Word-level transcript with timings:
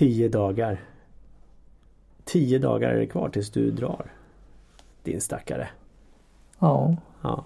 Tio 0.00 0.28
dagar. 0.28 0.80
Tio 2.24 2.58
dagar 2.58 2.88
är 2.90 2.98
det 2.98 3.06
kvar 3.06 3.28
tills 3.28 3.50
du 3.50 3.70
drar. 3.70 4.06
Din 5.02 5.20
stackare. 5.20 5.68
Ja. 6.58 6.96
Ja. 7.22 7.44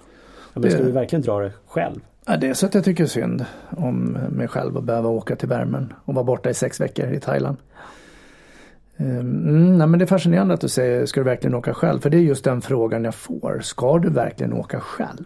men 0.55 0.71
ska 0.71 0.79
Det- 0.81 0.87
du 0.87 0.93
verkligen 0.93 1.23
dra 1.23 1.41
det 1.41 1.53
själv? 1.67 2.01
ja, 2.27 2.37
det 2.37 2.49
är 2.49 2.55
så 2.55 2.67
att 2.67 2.75
jag 2.75 2.85
tycker 2.85 3.07
synd 3.07 3.45
om 3.71 4.05
mig 4.31 4.49
själv 4.49 4.77
att 4.77 4.85
behöva 4.85 5.09
åka 5.09 5.37
till 5.37 5.49
värmen 5.49 5.93
och 6.05 6.15
vara 6.15 6.25
borta 6.25 6.51
i 6.51 6.55
sex 6.55 6.81
veckor 6.81 7.07
i 7.13 7.21
Thailand. 7.21 7.57
Mm, 8.97 9.79
nej, 9.79 9.87
men 9.87 9.99
det 9.99 10.05
är 10.05 10.07
fascinerande 10.07 10.55
att 10.55 10.61
du 10.61 10.69
säger, 10.69 11.07
ska 11.07 11.21
du 11.21 11.25
verkligen 11.25 11.55
åka 11.55 11.75
själv? 11.75 12.01
För 12.01 12.11
det 12.11 12.17
är 12.17 12.21
just 12.21 12.45
den 12.45 12.63
frågan 12.63 13.05
jag 13.05 13.15
får. 13.15 13.61
Ska 13.63 13.99
du 13.99 14.11
verkligen 14.11 14.53
åka 14.53 14.81
själv? 14.81 15.25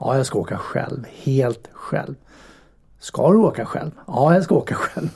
Ja, 0.00 0.16
jag 0.16 0.26
ska 0.26 0.38
åka 0.38 0.56
själv. 0.58 1.04
Helt 1.22 1.68
själv. 1.72 2.14
Ska 2.98 3.32
du 3.32 3.38
åka 3.38 3.64
själv? 3.64 3.90
Ja, 4.06 4.34
jag 4.34 4.42
ska 4.42 4.54
åka 4.54 4.74
själv. 4.74 5.08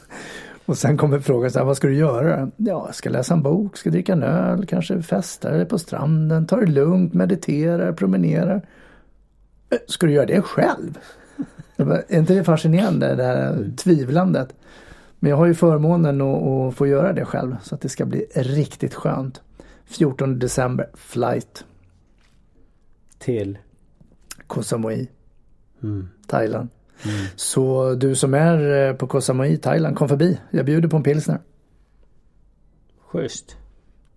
Och 0.71 0.79
sen 0.79 0.96
kommer 0.96 1.18
frågan 1.18 1.51
så 1.51 1.59
här, 1.59 1.66
vad 1.66 1.77
ska 1.77 1.87
du 1.87 1.95
göra? 1.95 2.51
Ja, 2.56 2.84
jag 2.87 2.95
ska 2.95 3.11
läsa 3.11 3.34
en 3.34 3.42
bok, 3.42 3.77
ska 3.77 3.91
dricka 3.91 4.12
en 4.12 4.23
öl, 4.23 4.66
kanske 4.66 5.02
festa 5.02 5.51
eller 5.51 5.65
på 5.65 5.78
stranden, 5.78 6.47
ta 6.47 6.56
det 6.56 6.66
lugnt, 6.66 7.15
meditera, 7.15 7.92
promenera. 7.92 8.55
Eh, 9.70 9.78
Ska 9.87 10.06
du 10.06 10.12
göra 10.12 10.27
det 10.27 10.42
själv? 10.42 10.98
Bara, 11.77 11.98
Är 12.02 12.19
inte 12.19 12.34
det 12.34 12.45
fascinerande, 12.45 13.14
det 13.14 13.25
här 13.25 13.70
tvivlandet? 13.77 14.55
Men 15.19 15.30
jag 15.30 15.37
har 15.37 15.47
ju 15.47 15.55
förmånen 15.55 16.20
att, 16.20 16.42
att 16.42 16.75
få 16.75 16.87
göra 16.87 17.12
det 17.12 17.25
själv 17.25 17.56
så 17.62 17.75
att 17.75 17.80
det 17.80 17.89
ska 17.89 18.05
bli 18.06 18.27
riktigt 18.34 18.95
skönt. 18.95 19.41
14 19.84 20.39
december, 20.39 20.91
flight, 20.95 21.64
Till? 23.19 23.59
Koh 24.47 24.62
Samui, 24.62 25.09
Mm. 25.83 26.09
Thailand. 26.27 26.69
Så 27.37 27.95
du 27.95 28.15
som 28.15 28.35
är 28.35 28.89
eh, 28.89 28.95
på 28.95 29.07
Koh 29.07 29.21
Samui, 29.21 29.57
Thailand, 29.57 29.97
kom 29.97 30.09
förbi. 30.09 30.41
Jag 30.51 30.67
bjuder 30.67 30.89
på 30.89 30.97
en 30.97 31.03
pilsner. 31.03 31.39
Schysst. 33.07 33.57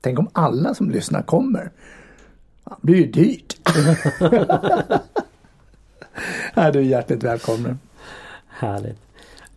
Tänk 0.02 0.20
om 0.20 0.30
alla 0.34 0.74
som 0.74 0.92
lyssnar 0.92 1.22
kommer. 1.22 1.72
Det 2.64 2.76
blir 2.82 2.96
ju 2.96 3.12
dyrt. 3.12 3.58
Nej, 6.56 6.72
du 6.72 6.80
är 6.80 6.84
hjärtligt 6.84 7.24
välkommen. 7.24 7.80
Härligt. 8.48 8.98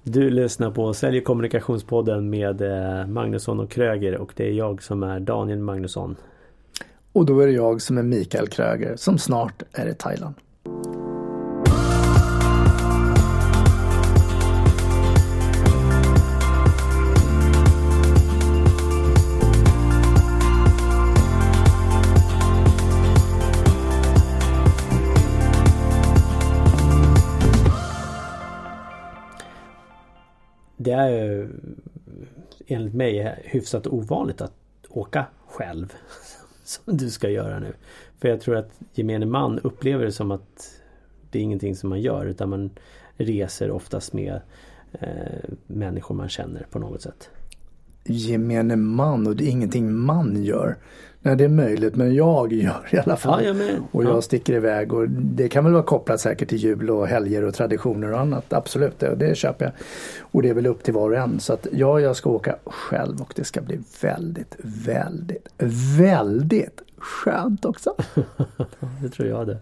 Du 0.02 0.30
lyssnar 0.30 0.70
på 0.70 0.94
Sälj 0.94 1.20
kommunikationspodden 1.20 2.30
med 2.30 2.62
eh, 2.62 3.06
Magnusson 3.06 3.60
och 3.60 3.70
Kröger 3.70 4.16
och 4.16 4.32
det 4.36 4.44
är 4.48 4.52
jag 4.52 4.82
som 4.82 5.02
är 5.02 5.20
Daniel 5.20 5.58
Magnusson. 5.58 6.16
Och 7.12 7.26
då 7.26 7.40
är 7.40 7.46
det 7.46 7.52
jag 7.52 7.82
som 7.82 7.98
är 7.98 8.02
Mikael 8.02 8.48
Kröger 8.48 8.96
som 8.96 9.18
snart 9.18 9.62
är 9.72 9.86
i 9.86 9.94
Thailand. 9.94 10.34
Det 30.86 30.92
är 30.92 31.48
enligt 32.66 32.94
mig 32.94 33.34
hyfsat 33.44 33.86
ovanligt 33.86 34.40
att 34.40 34.52
åka 34.88 35.26
själv. 35.48 35.92
Som 36.64 36.96
du 36.96 37.10
ska 37.10 37.30
göra 37.30 37.58
nu. 37.58 37.72
För 38.18 38.28
jag 38.28 38.40
tror 38.40 38.56
att 38.56 38.70
gemene 38.94 39.26
man 39.26 39.58
upplever 39.58 40.04
det 40.04 40.12
som 40.12 40.30
att 40.30 40.80
det 41.30 41.38
är 41.38 41.42
ingenting 41.42 41.76
som 41.76 41.88
man 41.88 42.00
gör 42.00 42.26
utan 42.26 42.48
man 42.48 42.70
reser 43.16 43.70
oftast 43.70 44.12
med 44.12 44.40
eh, 44.92 45.50
människor 45.66 46.14
man 46.14 46.28
känner 46.28 46.66
på 46.70 46.78
något 46.78 47.02
sätt. 47.02 47.30
Gemene 48.04 48.76
man 48.76 49.26
och 49.26 49.36
det 49.36 49.44
är 49.44 49.50
ingenting 49.50 49.92
man 49.92 50.44
gör. 50.44 50.76
Nej, 51.26 51.36
det 51.36 51.44
är 51.44 51.48
möjligt 51.48 51.96
men 51.96 52.14
jag 52.14 52.52
gör 52.52 52.88
i 52.90 52.98
alla 52.98 53.16
fall. 53.16 53.44
Ja, 53.44 53.54
jag. 53.54 53.82
Och 53.92 54.04
Ja. 54.04 54.08
jag 54.08 54.24
sticker 54.24 54.52
iväg 54.54 54.92
och 54.92 55.08
det 55.10 55.48
kan 55.48 55.64
väl 55.64 55.72
vara 55.72 55.82
kopplat 55.82 56.20
säkert 56.20 56.48
till 56.48 56.58
jul 56.58 56.90
och 56.90 57.06
helger 57.06 57.44
och 57.44 57.54
traditioner 57.54 58.12
och 58.12 58.20
annat. 58.20 58.52
Absolut, 58.52 58.98
det, 58.98 59.14
det 59.14 59.36
köper 59.36 59.64
jag. 59.64 59.72
Och 60.20 60.42
det 60.42 60.48
är 60.48 60.54
väl 60.54 60.66
upp 60.66 60.82
till 60.82 60.94
var 60.94 61.10
och 61.10 61.16
en. 61.16 61.40
Så 61.40 61.52
att 61.52 61.66
ja, 61.72 62.00
jag 62.00 62.16
ska 62.16 62.30
åka 62.30 62.56
själv 62.64 63.20
och 63.20 63.32
det 63.36 63.44
ska 63.44 63.60
bli 63.60 63.78
väldigt, 64.02 64.56
väldigt, 64.86 65.48
väldigt 65.98 66.80
skönt 66.98 67.64
också. 67.64 67.94
Det 69.02 69.08
tror 69.08 69.28
jag 69.28 69.46
det. 69.46 69.58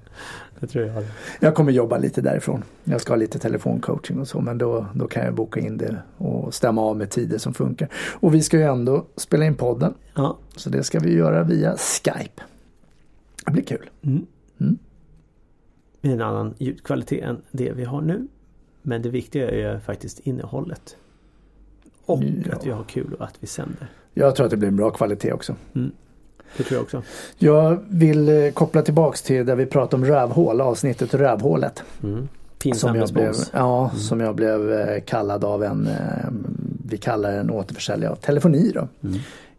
Det 0.60 0.66
tror 0.66 0.84
jag 0.86 0.96
det. 1.02 1.08
Jag 1.40 1.54
kommer 1.54 1.72
jobba 1.72 1.98
lite 1.98 2.20
därifrån. 2.20 2.62
Jag 2.84 3.00
ska 3.00 3.12
ha 3.12 3.16
lite 3.16 3.38
telefoncoaching 3.38 4.20
och 4.20 4.28
så 4.28 4.40
men 4.40 4.58
då, 4.58 4.86
då 4.94 5.06
kan 5.06 5.24
jag 5.24 5.34
boka 5.34 5.60
in 5.60 5.76
det 5.76 5.96
och 6.16 6.54
stämma 6.54 6.82
av 6.82 6.96
med 6.96 7.10
tider 7.10 7.38
som 7.38 7.54
funkar. 7.54 7.88
Och 8.20 8.34
vi 8.34 8.42
ska 8.42 8.56
ju 8.56 8.62
ändå 8.62 9.06
spela 9.16 9.44
in 9.44 9.54
podden 9.54 9.94
Ja. 10.14 10.38
så 10.56 10.70
det 10.70 10.84
ska 10.84 10.98
vi 11.00 11.14
göra 11.14 11.42
via 11.42 11.76
Skype. 11.76 12.42
Det 13.46 13.52
blir 13.52 13.62
kul. 13.64 13.90
Med 16.00 16.12
en 16.12 16.20
annan 16.22 16.54
ljudkvalitet 16.58 17.24
än 17.24 17.42
det 17.50 17.72
vi 17.72 17.84
har 17.84 18.00
nu. 18.00 18.28
Men 18.82 19.02
det 19.02 19.08
viktiga 19.08 19.50
är 19.50 19.72
ju 19.74 19.80
faktiskt 19.80 20.18
innehållet. 20.20 20.96
Och 22.06 22.22
Ja. 22.22 22.52
att 22.56 22.66
vi 22.66 22.70
har 22.70 22.84
kul 22.84 23.14
och 23.14 23.24
att 23.24 23.34
vi 23.40 23.46
sänder. 23.46 23.86
Jag 24.14 24.36
tror 24.36 24.44
att 24.44 24.50
det 24.50 24.56
blir 24.56 24.68
en 24.68 24.76
bra 24.76 24.90
kvalitet 24.90 25.32
också. 25.32 25.56
Det 26.56 26.62
tror 26.62 26.76
jag 26.76 26.82
också. 26.82 27.02
Jag 27.38 27.84
vill 27.88 28.28
eh, 28.28 28.50
koppla 28.52 28.82
tillbaks 28.82 29.22
till 29.22 29.46
där 29.46 29.56
vi 29.56 29.66
pratade 29.66 30.02
om 30.02 30.08
rövhål, 30.08 30.60
avsnittet 30.60 31.14
rövhålet. 31.14 31.82
Mm. 32.02 32.28
Pinsam 32.58 32.90
Som 32.90 33.00
jag 33.00 33.08
blev, 33.08 33.34
ja, 33.52 33.90
som 33.96 34.20
jag 34.20 34.34
blev 34.34 34.72
eh, 34.72 35.00
kallad 35.00 35.44
av 35.44 35.64
en, 35.64 35.86
eh, 35.86 36.30
vi 36.86 36.96
kallar 36.96 37.32
en 37.32 37.50
återförsäljare 37.50 38.12
av 38.12 38.16
telefoni 38.16 38.72
då. 38.74 38.88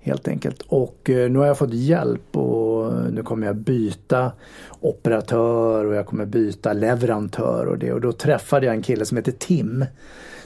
Helt 0.05 0.28
enkelt. 0.28 0.61
Och 0.61 1.09
eh, 1.09 1.29
nu 1.31 1.39
har 1.39 1.45
jag 1.45 1.57
fått 1.57 1.73
hjälp 1.73 2.38
och 2.38 2.94
nu 3.11 3.23
kommer 3.23 3.47
jag 3.47 3.55
byta 3.55 4.31
operatör 4.79 5.85
och 5.85 5.95
jag 5.95 6.05
kommer 6.05 6.25
byta 6.25 6.73
leverantör 6.73 7.66
och 7.66 7.78
det. 7.78 7.94
Och 7.94 8.01
då 8.01 8.11
träffade 8.11 8.66
jag 8.66 8.75
en 8.75 8.81
kille 8.81 9.05
som 9.05 9.17
heter 9.17 9.31
Tim. 9.31 9.85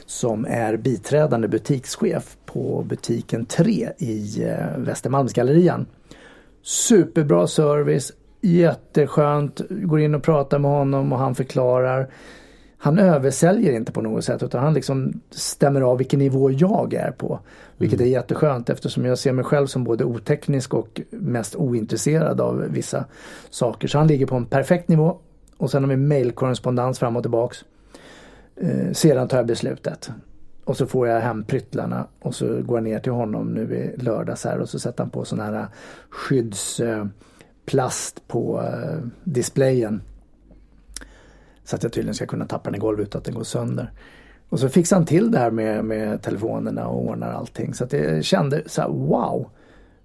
Som 0.06 0.46
är 0.48 0.76
biträdande 0.76 1.48
butikschef 1.48 2.36
på 2.46 2.84
butiken 2.88 3.46
3 3.46 3.88
i 3.98 4.44
eh, 4.44 4.78
Västermalmsgallerian. 4.78 5.86
Superbra 6.62 7.46
service, 7.46 8.12
jätteskönt, 8.40 9.60
går 9.70 10.00
in 10.00 10.14
och 10.14 10.22
pratar 10.22 10.58
med 10.58 10.70
honom 10.70 11.12
och 11.12 11.18
han 11.18 11.34
förklarar. 11.34 12.10
Han 12.78 12.98
översäljer 12.98 13.72
inte 13.72 13.92
på 13.92 14.02
något 14.02 14.24
sätt 14.24 14.42
utan 14.42 14.62
han 14.62 14.74
liksom 14.74 15.20
stämmer 15.30 15.80
av 15.80 15.98
vilken 15.98 16.18
nivå 16.18 16.50
jag 16.50 16.94
är 16.94 17.10
på. 17.10 17.40
Vilket 17.76 18.00
är 18.00 18.04
jätteskönt 18.04 18.70
eftersom 18.70 19.04
jag 19.04 19.18
ser 19.18 19.32
mig 19.32 19.44
själv 19.44 19.66
som 19.66 19.84
både 19.84 20.04
oteknisk 20.04 20.74
och 20.74 21.00
mest 21.10 21.56
ointresserad 21.56 22.40
av 22.40 22.64
vissa 22.68 23.04
saker. 23.50 23.88
Så 23.88 23.98
han 23.98 24.06
ligger 24.06 24.26
på 24.26 24.36
en 24.36 24.46
perfekt 24.46 24.88
nivå 24.88 25.16
och 25.56 25.70
sen 25.70 25.82
har 25.82 25.90
vi 25.90 25.96
mailkorrespondens 25.96 26.98
fram 26.98 27.16
och 27.16 27.22
tillbaks. 27.22 27.64
Eh, 28.56 28.92
sedan 28.92 29.28
tar 29.28 29.36
jag 29.36 29.46
beslutet. 29.46 30.10
Och 30.70 30.76
så 30.76 30.86
får 30.86 31.08
jag 31.08 31.20
hem 31.20 31.44
pryttlarna 31.44 32.06
och 32.20 32.34
så 32.34 32.62
går 32.62 32.76
jag 32.76 32.84
ner 32.84 32.98
till 32.98 33.12
honom 33.12 33.54
nu 33.54 33.74
i 33.74 33.96
lördags 34.02 34.44
här 34.44 34.58
och 34.58 34.68
så 34.68 34.78
sätter 34.78 35.04
han 35.04 35.10
på 35.10 35.24
sån 35.24 35.40
här 35.40 35.52
eh, 35.52 35.64
skyddsplast 36.10 38.18
eh, 38.18 38.22
på 38.26 38.62
eh, 38.62 38.98
displayen. 39.24 40.02
Så 41.64 41.76
att 41.76 41.82
jag 41.82 41.92
tydligen 41.92 42.14
ska 42.14 42.26
kunna 42.26 42.46
tappa 42.46 42.70
den 42.70 42.74
i 42.74 42.78
golvet 42.78 43.08
utan 43.08 43.18
att 43.18 43.24
den 43.24 43.34
går 43.34 43.44
sönder. 43.44 43.92
Och 44.48 44.60
så 44.60 44.68
fixar 44.68 44.96
han 44.96 45.06
till 45.06 45.30
det 45.30 45.38
här 45.38 45.50
med, 45.50 45.84
med 45.84 46.22
telefonerna 46.22 46.86
och 46.86 47.08
ordnar 47.08 47.32
allting. 47.32 47.74
Så 47.74 47.84
att 47.84 47.92
jag 47.92 48.24
kände 48.24 48.62
så 48.66 48.80
här, 48.80 48.88
wow. 48.88 49.50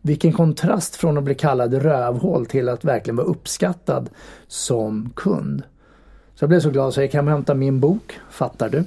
Vilken 0.01 0.33
kontrast 0.33 0.95
från 0.95 1.17
att 1.17 1.23
bli 1.23 1.35
kallad 1.35 1.73
rövhål 1.73 2.45
till 2.45 2.69
att 2.69 2.85
verkligen 2.85 3.15
vara 3.15 3.27
uppskattad 3.27 4.09
som 4.47 5.09
kund. 5.15 5.63
Så 6.35 6.43
jag 6.43 6.49
blev 6.49 6.59
så 6.59 6.69
glad 6.69 6.93
så 6.93 6.99
jag 6.99 7.05
gick 7.05 7.13
hem 7.13 7.27
och 7.27 7.33
hämtade 7.33 7.59
min 7.59 7.79
bok, 7.79 8.19
Fattar 8.29 8.69
du? 8.69 8.83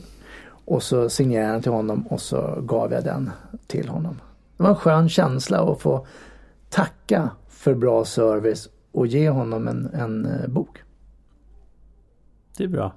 Och 0.69 0.83
så 0.83 1.09
signerade 1.09 1.53
jag 1.53 1.63
till 1.63 1.73
honom 1.73 2.07
och 2.07 2.21
så 2.21 2.61
gav 2.61 2.93
jag 2.93 3.05
den 3.05 3.31
till 3.67 3.89
honom. 3.89 4.21
Det 4.57 4.63
var 4.63 4.71
en 4.71 4.77
skön 4.77 5.09
känsla 5.09 5.73
att 5.73 5.81
få 5.81 6.07
tacka 6.69 7.31
för 7.49 7.75
bra 7.75 8.05
service 8.05 8.69
och 8.93 9.07
ge 9.07 9.31
honom 9.31 9.69
en, 9.69 9.91
en 9.95 10.27
eh, 10.27 10.49
bok. 10.49 10.79
Det 12.57 12.65
är 12.65 12.69
bra. 12.69 12.93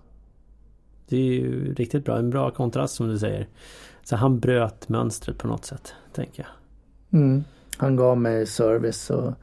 Det 1.08 1.18
är 1.18 1.34
ju 1.34 1.74
riktigt 1.74 2.06
bra. 2.06 2.18
En 2.18 2.30
bra 2.30 2.52
kontrast 2.52 2.96
som 2.96 3.08
du 3.08 3.20
säger. 3.20 3.48
Så 4.04 4.16
han 4.16 4.40
bröt 4.40 4.90
mönstret 4.90 5.38
på 5.38 5.48
något 5.48 5.66
sätt, 5.66 5.94
tänker 6.14 6.48
jag. 6.48 7.20
Mm. 7.20 7.44
Han 7.78 7.96
gav 7.96 8.18
mig 8.18 8.46
service 8.46 9.10
och, 9.10 9.34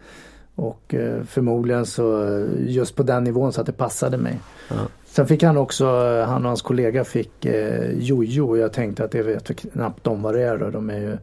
och 0.58 0.94
eh, 0.94 1.22
förmodligen 1.22 1.86
så 1.86 2.22
eh, 2.38 2.46
just 2.66 2.96
på 2.96 3.02
den 3.02 3.24
nivån 3.24 3.52
så 3.52 3.60
att 3.60 3.66
det 3.66 3.72
passade 3.72 4.16
mig. 4.18 4.38
Ja. 4.70 4.74
Sen 5.06 5.26
fick 5.26 5.42
han 5.42 5.56
också, 5.56 5.84
eh, 5.84 6.26
han 6.28 6.42
och 6.42 6.48
hans 6.48 6.62
kollega 6.62 7.04
fick 7.04 7.44
eh, 7.44 7.90
jojo 7.98 8.48
och 8.48 8.58
jag 8.58 8.72
tänkte 8.72 9.04
att 9.04 9.10
det 9.10 9.22
vet 9.22 9.56
knappt 9.72 10.04
de 10.04 10.22
vad 10.22 10.34
det 10.34 10.42
är 10.42 10.58
då. 10.58 10.70
De 10.70 10.90
är 10.90 10.98
ju 10.98 11.16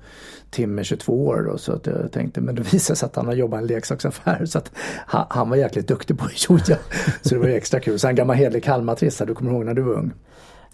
Tim 0.49 0.79
är 0.79 0.83
22 0.83 1.25
år 1.27 1.47
då 1.51 1.57
så 1.57 1.73
att 1.73 1.85
jag 1.87 2.11
tänkte 2.11 2.41
men 2.41 2.55
det 2.55 2.73
visade 2.73 2.97
sig 2.97 3.05
att 3.07 3.15
han 3.15 3.25
har 3.25 3.33
jobbat 3.33 3.59
i 3.59 3.61
en 3.61 3.67
leksaksaffär 3.67 4.45
så 4.45 4.57
att 4.57 4.71
han, 5.07 5.25
han 5.29 5.49
var 5.49 5.57
jäkligt 5.57 5.87
duktig 5.87 6.19
på 6.19 6.25
joja. 6.49 6.77
Så 7.21 7.35
det 7.35 7.37
var 7.39 7.47
ju 7.47 7.53
extra 7.55 7.79
kul. 7.79 7.99
Så 7.99 8.07
en 8.07 8.15
gammal 8.15 8.35
hederlig 8.35 8.63
Kalmartrissa, 8.63 9.25
du 9.25 9.35
kommer 9.35 9.51
ihåg 9.51 9.65
när 9.65 9.73
du 9.73 9.81
var 9.81 9.93
ung? 9.93 10.11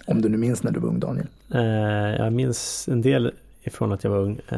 Om 0.08 0.22
du 0.22 0.30
nu 0.30 0.38
minns 0.38 0.64
när 0.64 0.72
du 0.72 0.80
var 0.80 0.90
ung 0.90 1.00
Daniel. 1.00 1.28
Eh, 1.54 1.62
jag 2.24 2.34
minns 2.34 2.88
en 2.92 3.02
del 3.02 3.32
ifrån 3.64 3.92
att 3.92 4.04
jag 4.04 4.12
var 4.12 4.20
ung. 4.20 4.40
Eh, 4.50 4.58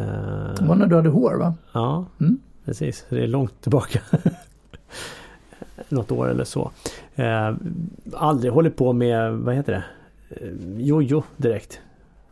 Det 0.60 0.66
var 0.68 0.76
när 0.76 0.88
du 0.88 0.96
hade 0.96 1.10
hår 1.10 1.36
va? 1.36 1.54
Ja, 1.74 2.06
Mm 2.22 2.40
precis. 2.66 3.06
Det 3.10 3.24
är 3.24 3.28
långt 3.28 3.62
tillbaka. 3.62 4.00
Något 5.90 6.12
år 6.12 6.30
eller 6.30 6.44
så. 6.44 6.72
Eh, 7.16 7.56
aldrig 8.14 8.54
hållit 8.54 8.76
på 8.76 8.94
med, 8.94 9.34
vad 9.34 9.56
heter 9.56 9.74
det? 9.74 9.84
Eh, 10.30 10.82
Jojo 10.82 11.24
direkt. 11.38 11.80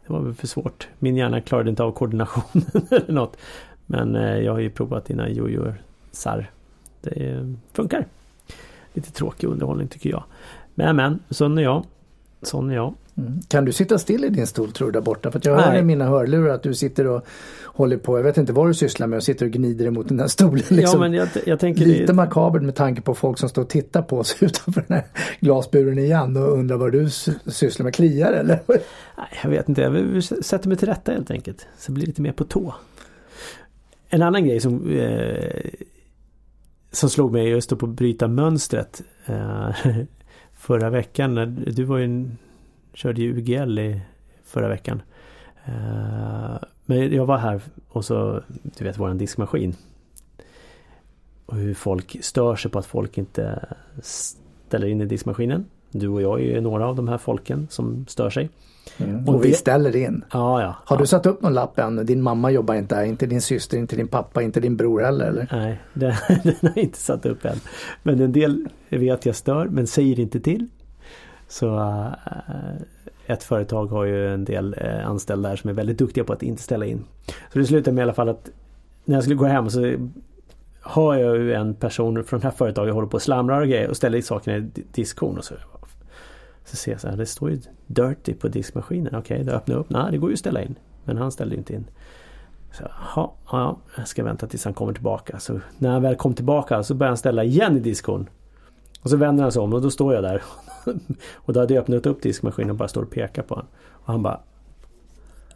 Det 0.07 0.13
var 0.13 0.19
väl 0.19 0.33
för 0.33 0.48
svårt. 0.48 0.88
Min 1.00 1.16
hjärna 1.16 1.42
klarade 1.42 1.69
inte 1.69 1.83
av 1.83 1.92
koordinationen 1.92 2.66
eller 2.92 3.13
något. 3.13 3.38
Men 3.86 4.16
eh, 4.16 4.38
jag 4.38 4.51
har 4.51 4.60
ju 4.60 4.69
provat 4.69 5.06
dina 5.06 5.30
jojosar. 5.30 6.51
Det 7.01 7.30
eh, 7.30 7.48
funkar. 7.74 8.06
Lite 8.94 9.12
tråkig 9.12 9.48
underhållning 9.48 9.88
tycker 9.88 10.10
jag. 10.10 10.24
Men 10.75 10.95
men, 10.95 11.19
sån 11.30 11.57
är 11.57 11.62
jag. 11.62 11.86
Sån 12.42 12.69
är 12.69 12.75
jag. 12.75 12.94
Mm. 13.21 13.41
Kan 13.47 13.65
du 13.65 13.71
sitta 13.71 13.97
still 13.97 14.25
i 14.25 14.29
din 14.29 14.47
stol 14.47 14.71
tror 14.71 14.88
du 14.88 14.91
där 14.91 15.01
borta? 15.01 15.31
För 15.31 15.41
jag 15.44 15.56
hör 15.56 15.71
Nej. 15.71 15.79
i 15.79 15.83
mina 15.83 16.06
hörlurar 16.06 16.53
att 16.53 16.63
du 16.63 16.73
sitter 16.73 17.07
och 17.07 17.25
håller 17.65 17.97
på, 17.97 18.18
jag 18.18 18.23
vet 18.23 18.38
inte 18.38 18.53
vad 18.53 18.68
du 18.68 18.73
sysslar 18.73 19.07
med 19.07 19.18
och 19.18 19.23
sitter 19.23 19.45
och 19.45 19.51
gnider 19.51 19.85
emot 19.85 20.07
den 20.07 20.18
där 20.18 20.27
stolen. 20.27 20.63
Liksom. 20.69 20.79
Ja 20.79 21.09
men 21.09 21.13
jag, 21.13 21.27
jag 21.45 21.63
Lite 21.63 22.06
det, 22.06 22.13
makabert 22.13 22.62
med 22.62 22.75
tanke 22.75 23.01
på 23.01 23.15
folk 23.15 23.38
som 23.38 23.50
står 23.50 23.62
och 23.62 23.69
tittar 23.69 24.01
på 24.01 24.18
oss 24.18 24.38
utanför 24.41 24.83
den 24.88 24.97
här 24.97 25.06
glasburen 25.39 25.97
igen 25.97 26.38
och 26.38 26.53
undrar 26.53 26.77
vad 26.77 26.91
du 26.91 27.09
sy- 27.09 27.33
sysslar 27.45 27.83
med. 27.83 27.94
Kliar 27.94 28.33
eller? 28.33 28.59
Nej, 28.68 28.79
jag 29.44 29.50
vet 29.50 29.69
inte. 29.69 29.81
Jag 29.81 29.89
vill 29.89 30.23
sätta 30.23 30.69
mig 30.69 30.77
till 30.77 30.88
rätta 30.88 31.12
helt 31.12 31.31
enkelt. 31.31 31.68
Så 31.77 31.91
blir 31.91 32.06
lite 32.06 32.21
mer 32.21 32.31
på 32.31 32.44
tå. 32.44 32.73
En 34.09 34.21
annan 34.21 34.45
grej 34.45 34.59
som 34.59 34.89
eh, 34.91 35.62
som 36.91 37.09
slog 37.09 37.31
mig 37.31 37.47
just 37.50 37.69
då 37.69 37.75
på 37.75 37.85
att 37.85 37.91
bryta 37.91 38.27
mönstret 38.27 39.01
eh, 39.25 39.69
förra 40.53 40.89
veckan. 40.89 41.63
Du 41.68 41.83
var 41.83 41.97
ju 41.97 42.06
en, 42.06 42.38
körde 42.93 43.21
ju 43.21 43.38
UGL 43.38 43.79
i 43.79 44.01
förra 44.43 44.67
veckan. 44.67 45.01
Eh, 45.65 46.55
men 46.85 47.13
jag 47.15 47.25
var 47.25 47.38
här 47.38 47.61
och 47.89 48.05
så, 48.05 48.41
du 48.77 48.83
vet 48.83 48.97
våran 48.99 49.17
diskmaskin. 49.17 49.75
Och 51.45 51.55
hur 51.57 51.73
folk 51.73 52.17
stör 52.21 52.55
sig 52.55 52.71
på 52.71 52.79
att 52.79 52.85
folk 52.85 53.17
inte 53.17 53.65
ställer 54.01 54.88
in 54.88 55.01
i 55.01 55.05
diskmaskinen. 55.05 55.65
Du 55.91 56.07
och 56.07 56.21
jag 56.21 56.39
är 56.41 56.43
ju 56.45 56.61
några 56.61 56.88
av 56.88 56.95
de 56.95 57.07
här 57.07 57.17
folken 57.17 57.67
som 57.69 58.05
stör 58.07 58.29
sig. 58.29 58.49
Mm. 58.97 59.27
Och 59.29 59.35
Och 59.35 59.45
vi 59.45 59.49
det- 59.49 59.55
ställer 59.55 59.95
in. 59.95 60.23
Ja, 60.31 60.61
ja. 60.61 60.75
Har 60.85 60.95
ja. 60.95 61.01
du 61.01 61.07
satt 61.07 61.25
upp 61.25 61.41
någon 61.41 61.53
lapp 61.53 61.79
än? 61.79 62.05
Din 62.05 62.21
mamma 62.21 62.51
jobbar 62.51 62.75
inte 62.75 62.95
här, 62.95 63.03
inte 63.03 63.25
din 63.25 63.41
syster, 63.41 63.77
inte 63.77 63.95
din 63.95 64.07
pappa, 64.07 64.41
inte 64.41 64.59
din 64.59 64.77
bror 64.77 65.01
heller 65.01 65.25
eller? 65.25 65.47
Nej, 65.51 65.81
den, 65.94 66.13
den 66.44 66.53
har 66.61 66.69
jag 66.75 66.77
inte 66.77 66.97
satt 66.97 67.25
upp 67.25 67.45
än. 67.45 67.57
Men 68.03 68.19
en 68.21 68.31
del 68.31 68.67
vet 68.89 69.25
jag 69.25 69.35
stör 69.35 69.65
men 69.65 69.87
säger 69.87 70.19
inte 70.19 70.39
till. 70.39 70.67
Så 71.51 71.77
eh, 71.80 72.06
eh, 72.06 72.81
ett 73.25 73.44
företag 73.44 73.88
har 73.88 74.03
ju 74.03 74.33
en 74.33 74.45
del 74.45 74.75
eh, 74.77 75.07
anställda 75.07 75.50
där 75.50 75.56
som 75.56 75.69
är 75.69 75.74
väldigt 75.74 75.98
duktiga 75.98 76.24
på 76.24 76.33
att 76.33 76.44
inte 76.44 76.62
ställa 76.62 76.86
in. 76.86 77.06
Så 77.25 77.59
det 77.59 77.65
slutade 77.65 77.95
med 77.95 78.01
i 78.01 78.03
alla 78.03 78.13
fall 78.13 78.30
att 78.30 78.50
när 79.06 79.15
jag 79.15 79.24
skulle 79.24 79.36
gå 79.36 79.45
hem 79.45 79.69
så 79.69 80.09
hör 80.81 81.15
jag 81.15 81.38
ju 81.38 81.53
en 81.53 81.75
person 81.75 82.24
från 82.24 82.39
det 82.39 82.48
här 82.48 82.51
företaget 82.51 82.94
håller 82.94 83.07
på 83.07 83.15
och 83.15 83.21
slamrar 83.21 83.62
och 83.62 83.68
grejer 83.68 83.89
och 83.89 83.98
ställer 83.98 84.21
sakerna 84.21 84.57
i 84.57 84.59
diskon 84.62 84.86
diskhon 84.92 85.38
och 85.38 85.45
så. 85.45 85.56
Så 86.65 86.75
ser 86.75 86.92
jag 86.92 87.01
så 87.01 87.07
här, 87.07 87.18
det 87.18 87.25
står 87.25 87.50
ju 87.50 87.62
dirty 87.88 88.33
på 88.33 88.47
diskmaskinen. 88.47 89.15
Okej, 89.15 89.44
då 89.44 89.51
öppnar 89.51 89.75
jag 89.75 89.80
upp. 89.80 89.89
Nej, 89.89 90.12
det 90.12 90.18
går 90.18 90.30
ju 90.30 90.33
att 90.33 90.39
ställa 90.39 90.62
in. 90.62 90.75
Men 91.04 91.18
han 91.18 91.31
ställde 91.31 91.56
ju 91.56 91.59
inte 91.59 91.74
in. 91.74 91.86
Så, 92.71 92.83
ja, 93.15 93.33
ja, 93.51 93.77
jag 93.97 94.07
ska 94.07 94.24
vänta 94.24 94.47
tills 94.47 94.65
han 94.65 94.74
kommer 94.74 94.94
tillbaka. 94.94 95.39
Så 95.39 95.59
när 95.77 95.89
han 95.89 96.01
väl 96.01 96.15
kom 96.15 96.33
tillbaka 96.33 96.83
så 96.83 96.94
börjar 96.94 97.09
han 97.09 97.18
ställa 97.18 97.44
igen 97.44 97.77
i 97.77 97.80
diskon. 97.80 98.30
Och 99.01 99.09
så 99.09 99.18
vänder 99.18 99.44
han 99.44 99.51
sig 99.51 99.62
om 99.62 99.74
och 99.74 99.81
då 99.81 99.92
står 99.92 100.13
jag 100.13 100.24
där. 100.24 100.42
och 101.33 101.54
då 101.54 101.60
hade 101.60 101.74
jag 101.74 101.81
öppnat 101.81 102.06
upp 102.06 102.22
diskmaskinen 102.22 102.69
och 102.69 102.75
bara 102.75 102.88
står 102.88 103.01
och 103.01 103.12
pekar 103.12 103.44
på 103.44 103.56
honom. 103.56 103.68
Och 103.92 104.07
han 104.13 104.24
bara 104.24 104.39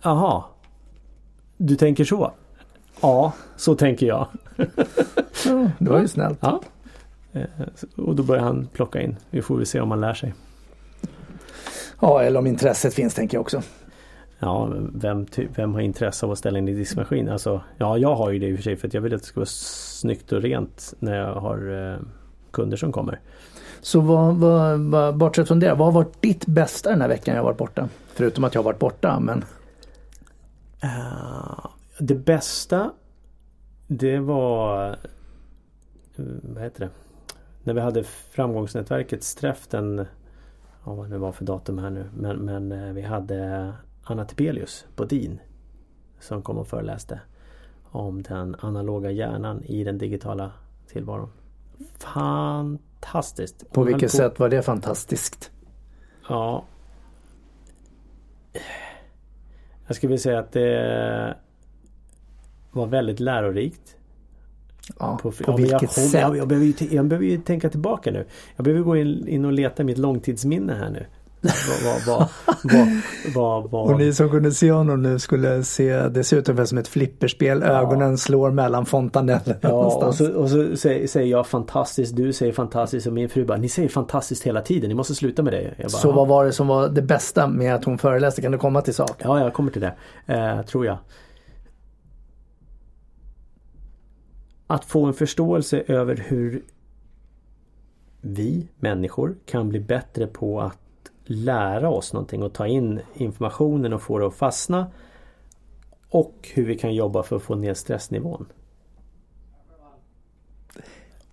Jaha. 0.01 0.44
Du 1.57 1.75
tänker 1.75 2.04
så? 2.06 2.31
Ja, 3.01 3.33
så 3.56 3.75
tänker 3.75 4.06
jag. 4.06 4.27
Ja, 5.45 5.69
det 5.80 5.89
var 5.89 6.00
ju 6.00 6.07
snällt. 6.07 6.38
Ja. 6.42 6.62
Eh, 7.33 7.44
Och 7.95 8.16
då 8.16 8.24
börjar 8.24 8.44
han 8.44 8.68
plocka 8.74 9.01
in. 9.01 9.16
Vi 9.30 9.42
får 9.42 9.57
väl 9.57 9.66
se 9.66 9.80
om 9.81 9.92
han 9.92 10.01
lär 10.01 10.13
sig. 10.13 10.33
Ja, 12.01 12.22
eller 12.22 12.39
om 12.39 12.48
intresset 12.48 12.94
finns 12.94 13.13
tänker 13.13 13.38
jag 13.38 13.42
också. 13.42 13.62
Ja, 14.39 14.69
vem, 14.94 15.25
vem 15.56 15.74
har 15.74 15.81
intresse 15.81 16.25
av 16.25 16.31
att 16.31 16.38
ställa 16.38 16.57
in 16.60 16.68
i 16.68 16.74
diskmaskin? 16.74 17.30
Alltså, 17.30 17.62
ja, 17.77 17.98
jag 17.98 18.16
har 18.16 18.31
ju 18.31 18.39
det 18.39 18.48
i 18.48 18.54
och 18.54 18.57
för 18.57 18.63
sig 18.63 18.75
för 18.77 18.88
att 18.88 18.94
jag 18.94 19.01
vill 19.01 19.13
att 19.16 19.22
det 19.22 19.27
ska 19.27 19.39
vara 19.39 19.45
snyggt 19.50 20.31
och 20.31 20.42
rent 20.42 20.94
när 21.00 21.18
jag 21.18 21.36
har 21.36 21.92
eh, 21.94 22.00
kunder 22.51 22.77
som 22.77 22.92
kommer. 22.92 23.19
Så 23.81 24.00
vad, 24.00 24.36
vad, 24.36 24.80
vad, 24.80 25.18
bortsett 25.18 25.48
från 25.48 25.60
det, 25.60 25.74
vad 25.74 25.88
har 25.88 25.92
varit 25.92 26.22
ditt 26.22 26.45
bästa 26.45 26.89
den 26.89 27.01
här 27.01 27.07
veckan 27.07 27.36
jag 27.36 27.44
varit 27.44 27.57
borta? 27.57 27.89
Förutom 28.13 28.44
att 28.44 28.56
jag 28.56 28.60
har 28.60 28.66
varit 28.66 28.80
borta, 28.80 29.19
men 29.19 29.45
Uh, 30.83 31.66
det 32.00 32.16
bästa 32.16 32.92
det 33.88 34.19
var 34.19 34.89
eh, 34.89 36.25
vad 36.42 36.63
heter 36.63 36.80
det? 36.80 36.89
När 37.63 37.74
vi 37.74 37.81
hade 37.81 38.04
framgångsnätverkets 38.04 39.36
träff 39.36 39.68
den 39.68 40.06
ja, 40.86 40.94
vad 40.94 41.10
det 41.10 41.18
var 41.18 41.31
för 41.31 41.45
datum 41.45 41.77
här 41.77 41.89
nu 41.89 42.10
men, 42.18 42.38
men 42.38 42.72
eh, 42.72 42.94
vi 42.94 43.01
hade 43.01 43.74
Anna 44.04 44.25
Tibelius 44.25 44.86
Bodin 44.95 45.39
som 46.19 46.42
kom 46.42 46.57
och 46.57 46.68
föreläste 46.68 47.19
om 47.83 48.24
den 48.24 48.56
analoga 48.60 49.12
hjärnan 49.12 49.63
i 49.63 49.83
den 49.83 49.98
digitala 49.98 50.51
tillvaron. 50.88 51.30
Fantastiskt! 51.98 52.94
På 53.71 53.81
Hon 53.81 53.87
vilket 53.87 54.01
höll 54.01 54.29
sätt 54.29 54.39
var 54.39 54.49
det 54.49 54.61
fantastiskt? 54.61 55.51
Ja. 56.29 56.65
Jag 59.87 59.95
skulle 59.95 60.07
vilja 60.07 60.21
säga 60.21 60.39
att 60.39 60.51
det 60.51 61.37
var 62.71 62.87
väldigt 62.87 63.19
lärorikt. 63.19 63.95
Ja, 64.99 65.19
på, 65.21 65.33
men 65.47 65.55
vilket 65.55 65.81
jag, 65.81 65.91
sätt? 65.91 66.21
Jag, 66.21 66.37
jag, 66.37 66.47
behöver 66.47 66.65
ju, 66.65 66.95
jag 66.95 67.05
behöver 67.05 67.25
ju 67.25 67.37
tänka 67.37 67.69
tillbaka 67.69 68.11
nu. 68.11 68.25
Jag 68.55 68.63
behöver 68.63 68.83
gå 68.83 68.97
in, 68.97 69.27
in 69.27 69.45
och 69.45 69.53
leta 69.53 69.83
i 69.83 69.85
mitt 69.85 69.97
långtidsminne 69.97 70.73
här 70.73 70.89
nu. 70.89 71.05
Vad, 72.06 72.27
vad, 73.36 73.71
vad, 73.71 73.92
Och 73.92 73.97
ni 74.00 74.13
som 74.13 74.30
kunde 74.30 74.51
se 74.51 74.71
honom 74.71 75.01
nu 75.01 75.19
skulle 75.19 75.63
se, 75.63 76.07
det 76.07 76.24
ser 76.24 76.38
ut 76.38 76.50
ungefär 76.50 76.65
som 76.65 76.77
ett 76.77 76.88
flipperspel. 76.88 77.63
Ögonen 77.63 78.18
slår 78.18 78.51
mellan 78.51 78.86
fontanellerna 78.86 79.59
Ja, 79.62 79.69
och 80.07 80.15
så, 80.15 80.33
och 80.33 80.50
så 80.50 80.77
säger, 80.77 81.07
säger 81.07 81.31
jag 81.31 81.47
fantastiskt, 81.47 82.15
du 82.15 82.33
säger 82.33 82.53
fantastiskt 82.53 83.07
och 83.07 83.13
min 83.13 83.30
fru 83.30 83.45
bara, 83.45 83.57
ni 83.57 83.69
säger 83.69 83.89
fantastiskt 83.89 84.44
hela 84.44 84.62
tiden, 84.62 84.88
ni 84.89 84.95
måste 84.95 85.15
sluta 85.15 85.44
med 85.44 85.53
det. 85.53 85.74
Bara, 85.77 85.89
Så 85.89 86.07
"Ja." 86.07 86.12
vad 86.15 86.27
var 86.27 86.45
det 86.45 86.51
som 86.51 86.68
var 86.68 86.89
det 86.89 87.01
bästa 87.01 87.48
med 87.48 87.75
att 87.75 87.86
hon 87.86 87.98
föreläste? 87.98 88.41
Kan 88.41 88.51
du 88.51 88.57
komma 88.57 88.81
till 88.81 88.94
sak? 88.94 89.21
Ja, 89.24 89.39
jag 89.39 89.53
kommer 89.53 89.71
till 89.71 89.81
det. 89.81 89.94
Eh, 90.33 90.62
tror 90.62 90.86
jag. 90.86 90.98
Att 94.67 94.86
få 94.86 95.05
en 95.05 95.13
förståelse 95.13 95.84
över 95.88 96.24
hur 96.27 96.62
vi 98.22 98.67
människor 98.79 99.36
kan 99.46 99.69
bli 99.69 99.79
bättre 99.79 100.27
på 100.27 100.62
att 100.62 100.77
lära 101.25 101.89
oss 101.89 102.13
någonting 102.13 102.44
och 102.44 102.53
ta 102.53 102.67
in 102.67 103.01
informationen 103.13 103.94
och 103.94 104.01
få 104.01 104.20
det 104.20 104.27
att 104.27 104.36
fastna. 104.36 104.88
Och 106.10 106.50
hur 106.53 106.65
vi 106.65 106.77
kan 106.77 106.96
jobba 106.96 107.24
för 107.24 107.36
att 107.36 107.44
få 107.44 107.55
ner 107.55 107.74
stressnivån. 107.74 108.46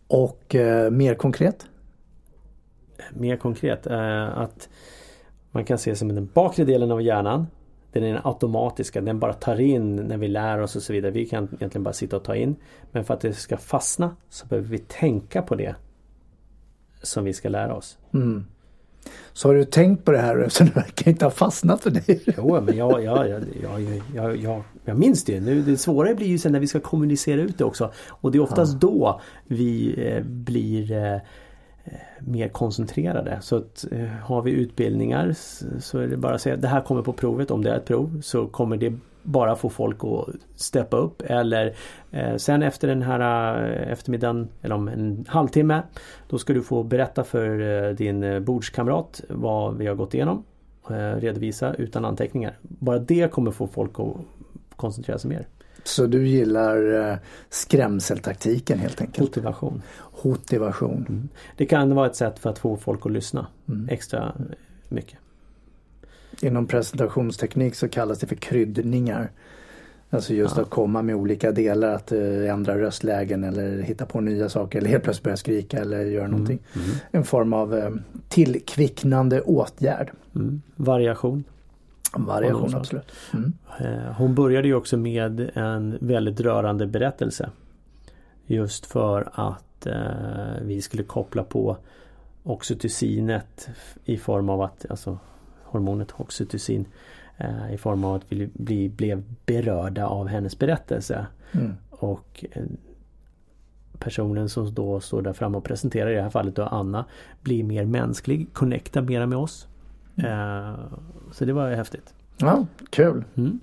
Och 0.06 0.54
eh, 0.54 0.90
mer 0.90 1.14
konkret? 1.14 1.66
Mer 3.12 3.36
konkret, 3.36 3.86
eh, 3.86 4.38
att 4.38 4.68
man 5.50 5.64
kan 5.64 5.78
se 5.78 5.96
som 5.96 6.08
den 6.08 6.30
bakre 6.34 6.64
delen 6.64 6.90
av 6.90 7.02
hjärnan. 7.02 7.46
Den 7.92 8.04
är 8.04 8.12
den 8.12 8.22
automatiska, 8.24 9.00
den 9.00 9.18
bara 9.18 9.32
tar 9.32 9.60
in 9.60 9.96
när 9.96 10.16
vi 10.16 10.28
lär 10.28 10.60
oss 10.60 10.76
och 10.76 10.82
så 10.82 10.92
vidare. 10.92 11.12
Vi 11.12 11.26
kan 11.26 11.44
egentligen 11.44 11.82
bara 11.82 11.94
sitta 11.94 12.16
och 12.16 12.24
ta 12.24 12.36
in. 12.36 12.56
Men 12.92 13.04
för 13.04 13.14
att 13.14 13.20
det 13.20 13.32
ska 13.32 13.56
fastna 13.56 14.16
så 14.28 14.46
behöver 14.46 14.68
vi 14.68 14.78
tänka 14.78 15.42
på 15.42 15.54
det 15.54 15.74
som 17.02 17.24
vi 17.24 17.32
ska 17.32 17.48
lära 17.48 17.74
oss. 17.74 17.98
Mm. 18.14 18.44
Så 19.32 19.48
har 19.48 19.54
du 19.54 19.64
tänkt 19.64 20.04
på 20.04 20.12
det 20.12 20.18
här 20.18 20.38
eftersom 20.46 20.66
det 20.66 20.76
verkar 20.76 21.10
inte 21.10 21.24
ha 21.24 21.30
fastnat 21.30 21.82
för 21.82 21.90
dig? 21.90 22.22
Jo, 22.36 22.60
men 22.60 22.76
jag, 22.76 23.04
jag, 23.04 23.28
jag, 23.28 23.42
jag, 24.14 24.36
jag, 24.36 24.62
jag, 24.84 24.98
minns 24.98 25.24
det. 25.24 25.40
Nu, 25.40 25.62
det 25.62 25.76
svåra 25.76 26.14
blir 26.14 26.26
ju 26.26 26.38
sen 26.38 26.52
när 26.52 26.60
vi 26.60 26.66
ska 26.66 26.80
kommunicera 26.80 27.40
ut 27.40 27.58
det 27.58 27.64
också. 27.64 27.92
Och 28.08 28.32
det 28.32 28.38
är 28.38 28.42
oftast 28.42 28.80
då 28.80 29.20
vi 29.46 29.94
eh, 30.06 30.22
blir 30.24 30.92
eh, 30.92 31.20
mer 32.20 32.48
koncentrerade. 32.48 33.38
Så 33.40 33.56
att, 33.56 33.84
eh, 33.92 34.04
har 34.04 34.42
vi 34.42 34.50
utbildningar 34.50 35.34
så 35.80 35.98
är 35.98 36.06
det 36.06 36.16
bara 36.16 36.34
att 36.34 36.42
säga 36.42 36.56
det 36.56 36.68
här 36.68 36.80
kommer 36.80 37.02
på 37.02 37.12
provet. 37.12 37.50
Om 37.50 37.64
det 37.64 37.70
är 37.70 37.76
ett 37.76 37.84
prov 37.84 38.20
så 38.20 38.46
kommer 38.46 38.76
det 38.76 38.92
bara 39.22 39.56
få 39.56 39.68
folk 39.68 39.96
att 40.04 40.34
steppa 40.56 40.96
upp. 40.96 41.22
Eller 41.22 41.74
eh, 42.10 42.36
sen 42.36 42.62
efter 42.62 42.88
den 42.88 43.02
här 43.02 43.54
eh, 43.70 43.92
eftermiddagen 43.92 44.48
eller 44.62 44.74
om 44.74 44.88
en 44.88 45.24
halvtimme 45.28 45.82
då 46.28 46.38
ska 46.38 46.52
du 46.52 46.62
få 46.62 46.82
berätta 46.82 47.24
för 47.24 47.60
eh, 47.88 47.94
din 47.94 48.22
eh, 48.22 48.40
bordskamrat 48.40 49.20
vad 49.28 49.76
vi 49.76 49.86
har 49.86 49.94
gått 49.94 50.14
igenom. 50.14 50.44
Eh, 50.90 50.94
redovisa 51.20 51.74
utan 51.74 52.04
anteckningar. 52.04 52.58
Bara 52.62 52.98
det 52.98 53.32
kommer 53.32 53.50
få 53.50 53.66
folk 53.66 54.00
att 54.00 54.16
koncentrera 54.76 55.18
sig 55.18 55.30
mer. 55.30 55.46
Så 55.84 56.06
du 56.06 56.28
gillar 56.28 57.10
eh, 57.10 57.16
skrämseltaktiken 57.50 58.78
helt 58.78 59.00
enkelt? 59.00 59.20
Motivation. 59.28 59.82
Motivation. 60.24 61.28
Det 61.56 61.66
kan 61.66 61.94
vara 61.94 62.06
ett 62.06 62.16
sätt 62.16 62.38
för 62.38 62.50
att 62.50 62.58
få 62.58 62.76
folk 62.76 63.06
att 63.06 63.12
lyssna 63.12 63.46
Mm. 63.68 63.88
extra 63.88 64.32
mycket. 64.88 65.18
Inom 66.42 66.66
presentationsteknik 66.66 67.74
så 67.74 67.88
kallas 67.88 68.18
det 68.18 68.26
för 68.26 68.36
kryddningar. 68.36 69.30
Alltså 70.10 70.34
just 70.34 70.56
Ja. 70.56 70.62
att 70.62 70.70
komma 70.70 71.02
med 71.02 71.14
olika 71.14 71.52
delar, 71.52 71.94
att 71.94 72.12
eh, 72.12 72.50
ändra 72.50 72.78
röstlägen 72.78 73.44
eller 73.44 73.78
hitta 73.78 74.06
på 74.06 74.20
nya 74.20 74.48
saker 74.48 74.78
eller 74.78 74.90
helt 74.90 75.04
plötsligt 75.04 75.24
börja 75.24 75.36
skrika 75.36 75.78
eller 75.80 76.04
göra 76.04 76.28
någonting. 76.28 76.58
Mm. 76.74 76.86
En 77.10 77.24
form 77.24 77.52
av 77.52 77.74
eh, 77.74 77.90
tillkvicknande 78.28 79.40
åtgärd. 79.40 80.10
Mm. 80.34 80.62
Variation. 80.76 81.44
Variation 82.16 82.74
absolut. 82.74 83.12
Mm. 83.34 83.52
Eh, 83.80 84.12
Hon 84.12 84.34
började 84.34 84.68
ju 84.68 84.74
också 84.74 84.96
med 84.96 85.50
en 85.54 85.98
väldigt 86.00 86.40
rörande 86.40 86.86
berättelse. 86.86 87.50
Just 88.46 88.86
för 88.86 89.28
att 89.32 89.86
eh, 89.86 90.62
vi 90.62 90.82
skulle 90.82 91.02
koppla 91.02 91.44
på 91.44 91.76
oxytocinet 92.42 93.68
i 94.04 94.16
form 94.16 94.48
av 94.48 94.62
att, 94.62 94.86
alltså 94.90 95.18
hormonet 95.72 96.12
oxytocin 96.16 96.84
eh, 97.36 97.74
i 97.74 97.78
form 97.78 98.04
av 98.04 98.14
att 98.14 98.24
vi 98.52 98.88
blev 98.88 99.22
berörda 99.46 100.06
av 100.06 100.28
hennes 100.28 100.58
berättelse. 100.58 101.26
Mm. 101.52 101.72
Och 101.90 102.44
eh, 102.52 102.62
personen 103.98 104.48
som 104.48 104.74
då 104.74 105.00
står 105.00 105.22
där 105.22 105.32
framme 105.32 105.56
och 105.56 105.64
presenterar 105.64 106.10
i 106.10 106.14
det 106.14 106.22
här 106.22 106.30
fallet 106.30 106.56
då 106.56 106.62
Anna 106.62 107.04
blir 107.42 107.64
mer 107.64 107.84
mänsklig, 107.84 108.46
connectar 108.52 109.02
mera 109.02 109.26
med 109.26 109.38
oss. 109.38 109.66
Eh, 110.16 110.74
så 111.32 111.44
det 111.44 111.52
var 111.52 111.70
häftigt. 111.70 112.14
Ja, 112.36 112.66
kul. 112.90 113.24
Mm. 113.34 113.60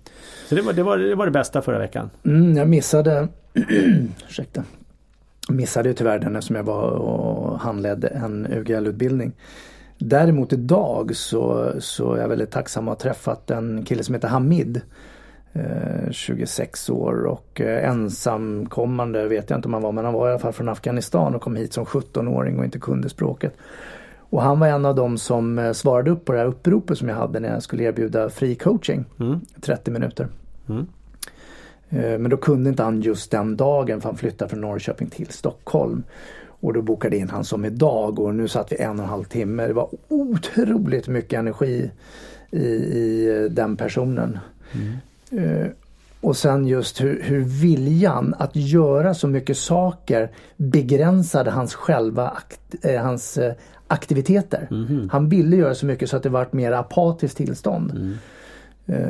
Så 0.49 0.55
det 0.55 0.61
var, 0.61 0.73
det, 0.73 0.83
var, 0.83 0.97
det 0.97 1.15
var 1.15 1.25
det 1.25 1.31
bästa 1.31 1.61
förra 1.61 1.79
veckan. 1.79 2.09
Mm, 2.25 2.57
jag 2.57 2.69
missade 2.69 3.27
ursäkta. 4.27 4.63
Missade 5.49 5.89
ju 5.89 5.95
tyvärr 5.95 6.19
den 6.19 6.35
eftersom 6.35 6.55
jag 6.55 6.63
var 6.63 6.89
och 6.91 7.59
handledde 7.59 8.07
en 8.07 8.47
UGL-utbildning. 8.47 9.31
Däremot 10.01 10.53
idag 10.53 11.15
så, 11.15 11.71
så 11.79 12.13
är 12.13 12.21
jag 12.21 12.27
väldigt 12.27 12.51
tacksam 12.51 12.87
att 12.87 13.01
ha 13.03 13.09
träffat 13.11 13.51
en 13.51 13.85
kille 13.85 14.03
som 14.03 14.15
heter 14.15 14.27
Hamid. 14.27 14.81
Eh, 15.53 16.11
26 16.11 16.89
år 16.89 17.23
och 17.23 17.61
eh, 17.61 17.89
ensamkommande 17.89 19.27
vet 19.27 19.49
jag 19.49 19.57
inte 19.57 19.67
om 19.67 19.73
han 19.73 19.83
var 19.83 19.91
men 19.91 20.05
han 20.05 20.13
var 20.13 20.27
i 20.27 20.31
alla 20.31 20.39
fall 20.39 20.53
från 20.53 20.69
Afghanistan 20.69 21.35
och 21.35 21.41
kom 21.41 21.55
hit 21.55 21.73
som 21.73 21.85
17-åring 21.85 22.59
och 22.59 22.65
inte 22.65 22.79
kunde 22.79 23.09
språket. 23.09 23.53
Och 24.17 24.41
han 24.41 24.59
var 24.59 24.67
en 24.67 24.85
av 24.85 24.95
dem 24.95 25.17
som 25.17 25.59
eh, 25.59 25.71
svarade 25.71 26.11
upp 26.11 26.25
på 26.25 26.31
det 26.31 26.37
här 26.37 26.45
uppropet 26.45 26.97
som 26.97 27.09
jag 27.09 27.15
hade 27.15 27.39
när 27.39 27.53
jag 27.53 27.63
skulle 27.63 27.83
erbjuda 27.83 28.29
fri 28.29 28.55
coaching. 28.55 29.05
Mm. 29.19 29.39
30 29.61 29.91
minuter. 29.91 30.27
Mm. 30.69 30.87
Eh, 31.89 32.19
Men 32.19 32.29
då 32.29 32.37
kunde 32.37 32.69
inte 32.69 32.83
han 32.83 33.01
just 33.01 33.31
den 33.31 33.57
dagen 33.57 34.01
för 34.01 34.09
han 34.09 34.17
flyttade 34.17 34.49
från 34.49 34.61
Norrköping 34.61 35.09
till 35.09 35.27
Stockholm. 35.27 36.03
Och 36.59 36.73
då 36.73 36.81
bokade 36.81 37.17
in 37.17 37.29
han 37.29 37.43
som 37.43 37.65
idag 37.65 38.19
och 38.19 38.35
nu 38.35 38.47
satt 38.47 38.71
vi 38.71 38.75
en 38.81 38.99
och 38.99 39.03
en 39.03 39.09
halv 39.09 39.23
timme. 39.23 39.67
Det 39.67 39.73
var 39.73 39.89
otroligt 40.07 41.07
mycket 41.07 41.39
energi 41.39 41.91
i, 42.51 42.65
i 42.65 43.47
den 43.51 43.75
personen. 43.77 44.39
Eh, 45.31 45.67
Och 46.21 46.37
sen 46.37 46.67
just 46.67 47.01
hur, 47.01 47.21
hur 47.23 47.39
viljan 47.43 48.35
att 48.39 48.55
göra 48.55 49.13
så 49.13 49.27
mycket 49.27 49.57
saker 49.57 50.29
begränsade 50.57 51.51
hans 51.51 51.73
själva 51.75 52.27
akt, 52.27 52.75
eh, 52.81 53.01
hans 53.01 53.37
eh, 53.37 53.53
aktiviteter. 53.87 54.67
Han 55.11 55.29
ville 55.29 55.55
göra 55.55 55.75
så 55.75 55.85
mycket 55.85 56.09
så 56.09 56.17
att 56.17 56.23
det 56.23 56.29
var 56.29 56.41
ett 56.41 56.53
mer 56.53 56.71
apatiskt 56.71 57.37
tillstånd. 57.37 57.91
Eh, 57.91 58.17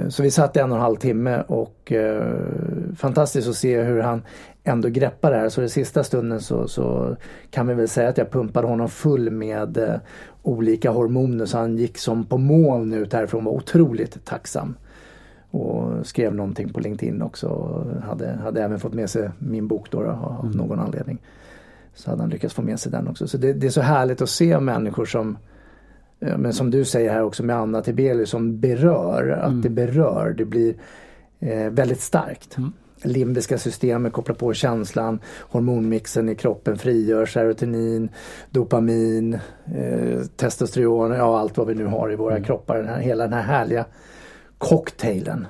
Så 0.10 0.24
vi 0.24 0.32
satt 0.32 0.58
en 0.58 0.72
och 0.72 0.78
en 0.78 0.84
halv 0.84 0.96
timme 0.96 1.44
och 1.48 1.92
eh, 1.92 2.36
fantastiskt 2.96 3.48
att 3.48 3.56
se 3.56 3.82
hur 3.82 4.02
han 4.02 4.22
ändå 4.64 4.90
greppar 4.90 5.32
det 5.32 5.38
här. 5.38 5.50
Så 5.50 5.62
den 5.62 5.70
sista 5.70 6.04
stunden 6.04 6.42
så, 6.42 6.68
så 6.68 7.16
kan 7.52 7.68
vi 7.68 7.74
väl 7.74 7.88
säga 7.88 8.10
att 8.10 8.18
jag 8.18 8.32
pumpade 8.32 8.68
honom 8.68 8.90
full 8.90 9.30
med 9.30 9.78
eh, 9.78 9.96
olika 10.44 10.92
hormoner 10.92 11.46
så 11.46 11.58
han 11.58 11.78
gick 11.78 11.98
som 11.98 12.26
på 12.26 12.38
moln 12.38 12.94
ut 12.94 13.14
härifrån. 13.14 13.44
Var 13.44 13.52
otroligt 13.52 14.26
tacksam. 14.26 14.76
Och 15.52 16.08
skrev 16.08 16.36
någonting 16.36 16.74
på 16.74 16.80
LinkedIn 16.80 17.22
också. 17.22 17.48
Och 17.48 18.02
Hade, 18.02 18.32
hade 18.32 18.64
även 18.64 18.80
fått 18.80 18.94
med 18.94 19.10
sig 19.10 19.30
min 19.40 19.68
bok 19.68 19.92
då, 19.92 20.04
då 20.04 20.10
av 20.10 20.56
någon 20.56 20.80
anledning. 20.80 21.22
Så 21.94 22.10
hade 22.10 22.22
han 22.22 22.30
lyckats 22.30 22.54
få 22.54 22.62
med 22.62 22.80
sig 22.80 22.92
den 22.92 23.08
också. 23.08 23.28
Så 23.28 23.38
det, 23.38 23.54
det 23.54 23.68
är 23.68 23.72
så 23.72 23.82
härligt 23.82 24.22
att 24.22 24.30
se 24.30 24.60
människor 24.60 25.06
som 25.06 25.38
Men 26.20 26.54
som 26.54 26.72
du 26.72 26.86
säger 26.86 27.12
här 27.12 27.24
också 27.24 27.44
med 27.44 27.56
Anna 27.56 27.82
Tibelius 27.82 28.30
som 28.30 28.60
berör, 28.60 29.30
att 29.30 29.64
det 29.64 29.70
berör. 29.70 30.34
Det 30.38 30.46
blir 30.46 30.74
eh, 31.40 31.70
väldigt 31.70 32.02
starkt. 32.02 32.58
Limbiska 33.04 33.58
systemet 33.58 34.14
kopplar 34.14 34.36
på 34.36 34.54
känslan, 34.54 35.20
hormonmixen 35.40 36.30
i 36.30 36.36
kroppen 36.36 36.78
frigör 36.78 37.26
serotonin, 37.26 38.10
dopamin, 38.50 39.34
eh, 39.76 40.22
testosteron, 40.36 41.12
ja 41.12 41.40
allt 41.40 41.58
vad 41.58 41.68
vi 41.68 41.76
nu 41.76 41.86
har 41.86 42.12
i 42.12 42.16
våra 42.16 42.44
kroppar. 42.44 42.78
Den 42.78 42.88
här, 42.88 43.00
hela 43.00 43.24
den 43.24 43.34
här 43.34 43.42
härliga 43.42 43.86
cocktailen. 44.58 45.48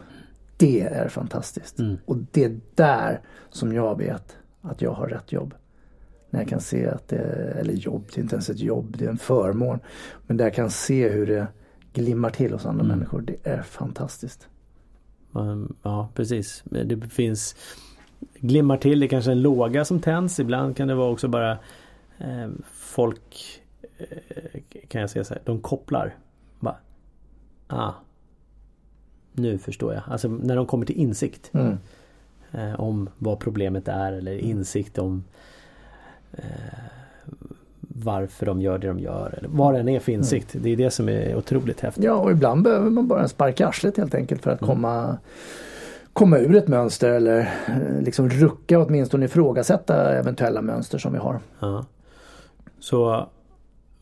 Det 0.58 0.82
är 0.82 1.08
fantastiskt. 1.08 1.80
Och 2.06 2.18
det 2.32 2.44
är 2.44 2.60
där 2.76 3.20
som 3.50 3.74
jag 3.74 3.98
vet 3.98 4.38
att 4.62 4.82
jag 4.82 4.92
har 4.92 5.08
rätt 5.08 5.32
jobb. 5.32 5.54
När 6.30 6.40
jag 6.40 6.50
kan 6.50 6.62
se 6.62 6.88
att 6.88 7.08
det, 7.08 7.18
eller 7.60 7.74
jobb, 7.74 8.04
det 8.14 8.20
är 8.20 8.24
inte 8.24 8.36
ens 8.36 8.50
ett 8.50 8.60
jobb, 8.60 8.96
det 8.98 9.06
är 9.06 9.10
en 9.10 9.18
förmån. 9.18 9.80
Men 10.28 10.38
där 10.38 10.46
jag 10.46 10.54
kan 10.54 10.70
se 10.70 11.10
hur 11.10 11.28
det 11.28 11.48
glimmar 11.94 12.30
till 12.30 12.54
hos 12.54 12.66
andra 12.66 12.84
människor. 12.84 13.22
Det 13.22 13.36
är 13.44 13.62
fantastiskt. 13.62 14.48
Ja 15.84 16.10
precis. 16.16 16.64
Det 16.66 17.08
finns 17.10 17.56
Glimmar 18.36 18.78
till, 18.78 19.00
det 19.00 19.06
är 19.06 19.08
kanske 19.08 19.32
en 19.32 19.42
låga 19.42 19.86
som 19.86 20.00
tänds. 20.00 20.40
Ibland 20.40 20.78
kan 20.78 20.88
det 20.88 20.96
vara 20.96 21.12
också 21.12 21.28
bara 21.28 21.52
eh, 22.18 22.50
Folk 22.72 23.62
eh, 23.98 24.62
Kan 24.88 25.02
jag 25.02 25.10
säga 25.10 25.24
så 25.24 25.34
här, 25.34 25.42
de 25.46 25.62
kopplar. 25.62 26.16
Bara, 26.60 26.76
ah, 27.68 27.94
nu 29.34 29.58
förstår 29.58 29.94
jag. 29.94 30.04
Alltså 30.08 30.28
när 30.28 30.56
de 30.56 30.66
kommer 30.66 30.86
till 30.86 30.98
insikt. 30.98 31.52
Mm. 31.54 31.78
Eh, 32.52 32.80
om 32.80 33.10
vad 33.18 33.40
problemet 33.40 33.88
är 33.88 34.14
eller 34.14 34.38
insikt 34.38 34.98
om 34.98 35.24
varför 38.04 38.46
de 38.46 38.62
gör 38.62 38.78
det 38.78 38.88
de 38.88 39.00
gör. 39.00 39.36
Eller 39.38 39.50
vad 39.50 39.74
det 39.74 39.80
än 39.80 39.90
är 39.90 40.00
för 40.00 40.12
insikt. 40.12 40.48
Det 40.54 40.70
är 40.70 40.78
det 40.78 40.92
som 40.92 41.10
är 41.10 41.36
otroligt 41.36 41.82
häftigt. 41.82 42.04
Ja, 42.04 42.14
och 42.14 42.32
ibland 42.32 42.64
behöver 42.64 42.90
man 42.90 43.08
bara 43.08 43.22
en 43.22 43.30
spark 43.30 43.60
i 43.60 43.64
arslet 43.64 43.98
helt 43.98 44.16
enkelt 44.16 44.42
för 44.42 44.52
att 44.52 44.60
komma 44.60 45.18
komma 46.14 46.38
ur 46.38 46.56
ett 46.56 46.68
mönster 46.68 47.10
eller 47.10 47.40
eh, 47.68 48.02
liksom 48.02 48.30
rucka 48.30 48.80
åtminstone 48.80 49.26
ifrågasätta 49.26 50.18
eventuella 50.18 50.62
mönster 50.62 50.98
som 50.98 51.14
vi 51.14 51.20
har. 51.20 51.40
Ja. 51.60 51.86
Så 52.80 53.30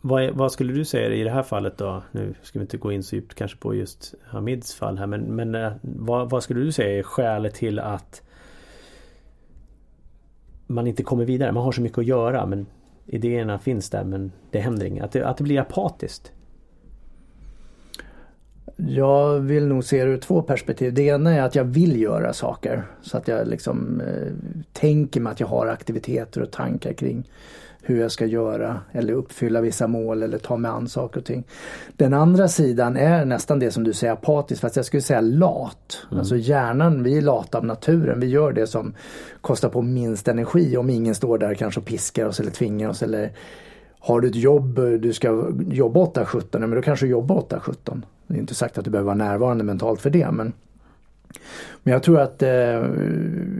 vad, 0.01 0.23
är, 0.23 0.31
vad 0.31 0.51
skulle 0.51 0.73
du 0.73 0.85
säga 0.85 1.13
i 1.13 1.23
det 1.23 1.31
här 1.31 1.43
fallet 1.43 1.77
då? 1.77 2.03
Nu 2.11 2.33
ska 2.41 2.59
vi 2.59 2.63
inte 2.63 2.77
gå 2.77 2.91
in 2.91 3.03
så 3.03 3.15
djupt 3.15 3.33
kanske 3.33 3.57
på 3.57 3.75
just 3.75 4.13
Hamids 4.25 4.75
fall 4.75 4.97
här 4.97 5.07
men, 5.07 5.21
men 5.21 5.55
eh, 5.55 5.71
vad, 5.81 6.29
vad 6.29 6.43
skulle 6.43 6.59
du 6.59 6.71
säga 6.71 6.99
är 6.99 7.03
skälet 7.03 7.53
till 7.53 7.79
att 7.79 8.21
man 10.67 10.87
inte 10.87 11.03
kommer 11.03 11.25
vidare? 11.25 11.51
Man 11.51 11.63
har 11.63 11.71
så 11.71 11.81
mycket 11.81 11.97
att 11.97 12.05
göra 12.05 12.45
men 12.45 12.65
idéerna 13.05 13.59
finns 13.59 13.89
där 13.89 14.03
men 14.03 14.31
det 14.51 14.59
händer 14.59 14.85
inget. 14.85 15.03
Att 15.03 15.11
det, 15.11 15.27
att 15.27 15.37
det 15.37 15.43
blir 15.43 15.59
apatiskt. 15.59 16.31
Jag 18.75 19.39
vill 19.39 19.67
nog 19.67 19.83
se 19.83 20.05
det 20.05 20.11
ur 20.11 20.17
två 20.17 20.41
perspektiv. 20.41 20.93
Det 20.93 21.01
ena 21.01 21.33
är 21.33 21.41
att 21.41 21.55
jag 21.55 21.63
vill 21.63 22.01
göra 22.01 22.33
saker. 22.33 22.83
Så 23.01 23.17
att 23.17 23.27
jag 23.27 23.47
liksom 23.47 24.01
eh, 24.01 24.33
tänker 24.73 25.21
mig 25.21 25.31
att 25.31 25.39
jag 25.39 25.47
har 25.47 25.67
aktiviteter 25.67 26.41
och 26.41 26.51
tankar 26.51 26.93
kring 26.93 27.29
hur 27.87 28.01
jag 28.01 28.11
ska 28.11 28.25
göra 28.25 28.79
eller 28.91 29.13
uppfylla 29.13 29.61
vissa 29.61 29.87
mål 29.87 30.23
eller 30.23 30.37
ta 30.37 30.57
mig 30.57 30.71
an 30.71 30.87
saker 30.87 31.19
och 31.19 31.25
ting. 31.25 31.43
Den 31.95 32.13
andra 32.13 32.47
sidan 32.47 32.97
är 32.97 33.25
nästan 33.25 33.59
det 33.59 33.71
som 33.71 33.83
du 33.83 33.93
säger 33.93 34.13
apatisk 34.13 34.61
fast 34.61 34.75
jag 34.75 34.85
skulle 34.85 35.01
säga 35.01 35.21
lat. 35.21 36.07
Alltså 36.11 36.35
hjärnan, 36.35 37.03
vi 37.03 37.17
är 37.17 37.21
lata 37.21 37.57
av 37.57 37.65
naturen. 37.65 38.19
Vi 38.19 38.27
gör 38.27 38.51
det 38.51 38.67
som 38.67 38.93
kostar 39.41 39.69
på 39.69 39.81
minst 39.81 40.27
energi 40.27 40.77
om 40.77 40.89
ingen 40.89 41.15
står 41.15 41.37
där 41.37 41.53
kanske 41.53 41.79
och 41.79 41.85
piskar 41.85 42.25
oss 42.25 42.39
eller 42.39 42.51
tvingar 42.51 42.89
oss 42.89 43.03
eller 43.03 43.31
har 43.99 44.21
du 44.21 44.27
ett 44.27 44.35
jobb, 44.35 44.75
du 44.75 45.13
ska 45.13 45.51
jobba 45.71 45.99
8-17, 45.99 46.59
men 46.59 46.71
då 46.71 46.81
kanske 46.81 47.05
du 47.05 47.09
jobbar 47.09 47.35
8-17. 47.35 48.01
Det 48.27 48.35
är 48.35 48.39
inte 48.39 48.55
sagt 48.55 48.77
att 48.77 48.85
du 48.85 48.91
behöver 48.91 49.05
vara 49.05 49.15
närvarande 49.15 49.63
mentalt 49.63 50.01
för 50.01 50.09
det 50.09 50.31
men 50.31 50.53
men 51.83 51.93
jag 51.93 52.03
tror 52.03 52.19
att 52.19 52.43
eh, 52.43 52.49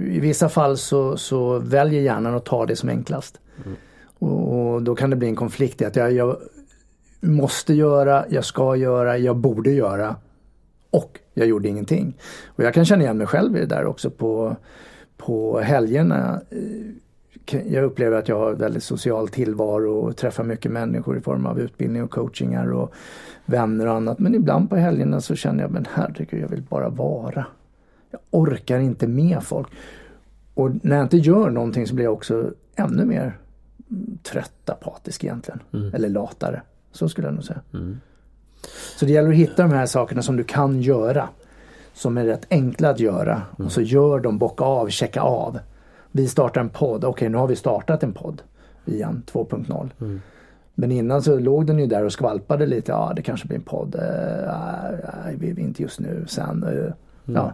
i 0.09 0.19
vissa 0.21 0.49
fall 0.49 0.77
så, 0.77 1.17
så 1.17 1.59
väljer 1.59 2.01
hjärnan 2.01 2.35
att 2.35 2.45
ta 2.45 2.65
det 2.65 2.75
som 2.75 2.89
enklast. 2.89 3.39
Och, 4.19 4.73
och 4.73 4.81
då 4.81 4.95
kan 4.95 5.09
det 5.09 5.15
bli 5.15 5.27
en 5.27 5.35
konflikt 5.35 5.81
i 5.81 5.85
att 5.85 5.95
jag, 5.95 6.13
jag 6.13 6.37
måste 7.21 7.73
göra, 7.73 8.25
jag 8.29 8.45
ska 8.45 8.75
göra, 8.75 9.17
jag 9.17 9.35
borde 9.35 9.71
göra 9.71 10.15
och 10.89 11.19
jag 11.33 11.47
gjorde 11.47 11.69
ingenting. 11.69 12.17
Och 12.45 12.63
jag 12.63 12.73
kan 12.73 12.85
känna 12.85 13.03
igen 13.03 13.17
mig 13.17 13.27
själv 13.27 13.57
i 13.57 13.59
det 13.59 13.65
där 13.65 13.85
också 13.85 14.09
på, 14.09 14.55
på 15.17 15.59
helgerna. 15.59 16.41
Eh, 16.49 17.61
jag 17.73 17.83
upplever 17.83 18.17
att 18.17 18.27
jag 18.27 18.39
har 18.39 18.53
väldigt 18.53 18.83
social 18.83 19.27
tillvaro 19.27 19.99
och 19.99 20.17
träffar 20.17 20.43
mycket 20.43 20.71
människor 20.71 21.17
i 21.17 21.21
form 21.21 21.45
av 21.45 21.59
utbildning 21.59 22.03
och 22.03 22.11
coachingar 22.11 22.73
och 22.73 22.93
vänner 23.45 23.87
och 23.87 23.93
annat. 23.93 24.19
Men 24.19 24.35
ibland 24.35 24.69
på 24.69 24.75
helgerna 24.75 25.21
så 25.21 25.35
känner 25.35 25.63
jag, 25.63 25.71
men 25.71 25.87
herregud, 25.93 26.41
jag 26.41 26.47
vill 26.47 26.61
bara 26.61 26.89
vara. 26.89 27.45
Jag 28.11 28.19
orkar 28.29 28.79
inte 28.79 29.07
med 29.07 29.43
folk. 29.43 29.67
Och 30.53 30.71
när 30.85 30.95
jag 30.95 31.05
inte 31.05 31.17
gör 31.17 31.49
någonting 31.49 31.87
så 31.87 31.95
blir 31.95 32.05
jag 32.05 32.13
också 32.13 32.51
ännu 32.75 33.05
mer 33.05 33.37
trött, 34.23 34.69
apatisk 34.69 35.23
egentligen. 35.23 35.59
Eller 35.93 36.09
latare. 36.09 36.61
Så 36.91 37.09
skulle 37.09 37.27
jag 37.27 37.33
nog 37.33 37.43
säga. 37.43 37.61
Så 38.99 39.05
det 39.05 39.11
gäller 39.11 39.29
att 39.29 39.35
hitta 39.35 39.61
de 39.63 39.71
här 39.71 39.85
sakerna 39.85 40.21
som 40.21 40.37
du 40.37 40.43
kan 40.43 40.81
göra. 40.81 41.29
som 41.93 42.17
är 42.17 42.25
rätt 42.25 42.47
enkla 42.49 42.89
att 42.89 42.99
göra 42.99 43.41
och 43.57 43.71
så 43.71 43.81
gör 43.81 44.19
de, 44.19 44.37
bocka 44.37 44.63
av, 44.63 44.89
checka 44.89 45.21
av. 45.21 45.59
Vi 46.11 46.27
startar 46.27 46.61
en 46.61 46.69
podd, 46.69 47.05
okej 47.05 47.29
nu 47.29 47.37
har 47.37 47.47
vi 47.47 47.55
startat 47.55 48.03
en 48.03 48.13
podd 48.13 48.41
igen 48.85 49.23
2.0. 49.31 49.89
Mm. 50.01 50.21
Men 50.75 50.91
innan 50.91 51.21
så 51.21 51.39
låg 51.39 51.65
den 51.67 51.79
ju 51.79 51.87
där 51.87 52.03
och 52.03 52.11
skvalpade 52.11 52.65
lite, 52.65 52.91
ja 52.91 53.13
det 53.15 53.21
kanske 53.21 53.47
blir 53.47 53.57
en 53.57 53.63
podd, 53.63 53.95
uh, 53.95 54.01
nej, 55.23 55.35
vi 55.39 55.47
vill 55.53 55.59
inte 55.65 55.81
just 55.81 55.99
nu, 55.99 56.25
sen. 56.27 56.63
Uh, 56.63 56.91
ja. 57.25 57.53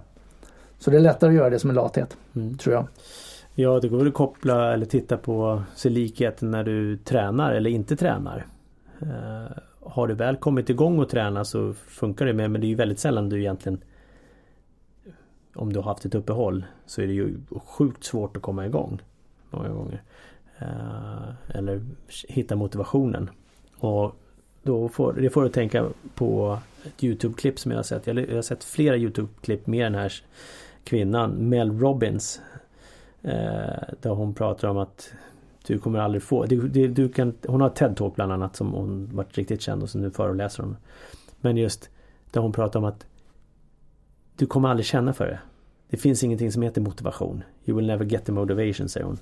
Så 0.80 0.92
det 0.92 0.98
är 0.98 1.02
lättare 1.02 1.30
att 1.30 1.36
göra 1.36 1.50
det 1.50 1.60
som 1.60 1.70
en 1.70 1.76
lathet, 1.76 2.18
Mm. 2.36 2.58
tror 2.58 2.76
jag. 2.76 2.88
Ja, 3.56 3.80
det 3.80 3.90
går 3.90 3.98
väl 3.98 4.08
att 4.08 4.14
koppla 4.14 4.74
eller 4.74 4.86
titta 4.86 5.18
på 5.18 5.64
se 5.76 5.90
likheten 5.90 6.52
när 6.52 6.64
du 6.64 6.98
tränar 6.98 7.54
eller 7.54 7.70
inte 7.70 7.96
tränar. 7.96 8.48
Eh, 9.02 9.58
har 9.80 10.08
du 10.08 10.14
väl 10.14 10.36
kommit 10.36 10.70
igång 10.70 11.00
och 11.00 11.10
träna 11.10 11.46
så 11.46 11.74
funkar 11.74 12.26
det 12.26 12.34
med 12.34 12.52
men 12.52 12.62
det 12.62 12.68
är 12.68 12.70
ju 12.70 12.76
väldigt 12.76 13.00
sällan 13.00 13.30
du 13.30 13.40
egentligen 13.40 13.82
om 15.56 15.74
du 15.74 15.80
har 15.80 15.84
haft 15.84 16.06
ett 16.06 16.16
uppehåll 16.16 16.66
så 16.86 17.02
är 17.02 17.08
det 17.08 17.14
ju 17.14 17.38
sjukt 17.66 18.04
svårt 18.04 18.38
att 18.38 18.44
komma 18.44 18.66
igång. 18.66 19.02
Många 19.50 19.70
gånger. 19.70 20.04
Eh, 20.58 21.56
eller 21.58 21.86
hitta 22.28 22.56
motivationen. 22.56 23.30
Och 23.78 24.16
då 24.64 24.90
får, 24.90 25.14
det 25.14 25.30
får 25.30 25.44
du 25.44 25.50
tänka 25.50 25.90
på 26.16 26.60
ett 26.86 27.04
Youtube-klipp 27.04 27.60
som 27.60 27.72
jag 27.72 27.78
har 27.78 27.84
sett. 27.84 28.08
Jag 28.08 28.18
jag 28.18 28.36
har 28.36 28.42
sett 28.42 28.64
flera 28.64 28.98
Youtube-klipp 28.98 29.68
med 29.68 29.86
den 29.86 29.96
här 29.96 30.14
kvinnan 30.84 31.50
Mel 31.50 31.80
Robbins. 31.80 32.42
Eh, 33.24 33.94
där 34.02 34.10
hon 34.10 34.34
pratar 34.34 34.68
om 34.68 34.78
att 34.78 35.14
du 35.68 35.80
kommer 35.80 36.00
aldrig 36.00 36.24
få, 36.24 36.46
du, 36.46 36.68
du, 36.68 36.88
du 36.88 37.10
kan, 37.10 37.34
hon 37.48 37.62
har 37.62 37.70
TED-talk 37.70 38.16
bland 38.16 38.32
annat 38.32 38.56
som 38.56 38.74
hon 38.74 39.16
varit 39.16 39.38
riktigt 39.38 39.62
känd 39.62 39.84
och 39.84 39.90
som 39.90 40.02
nu 40.02 40.12
föreläser 40.12 40.64
hon. 40.64 40.78
Men 41.42 41.58
just 41.58 41.90
där 42.32 42.42
hon 42.42 42.52
pratar 42.52 42.80
om 42.80 42.86
att 42.86 43.06
du 44.36 44.46
kommer 44.46 44.70
aldrig 44.70 44.86
känna 44.86 45.14
för 45.14 45.26
det. 45.26 45.40
Det 45.90 45.98
finns 45.98 46.24
ingenting 46.24 46.52
som 46.52 46.62
heter 46.62 46.82
motivation. 46.82 47.44
You 47.66 47.78
will 47.78 47.88
never 47.88 48.06
get 48.06 48.26
the 48.26 48.32
motivation 48.32 48.90
säger 48.90 49.06
hon. 49.06 49.20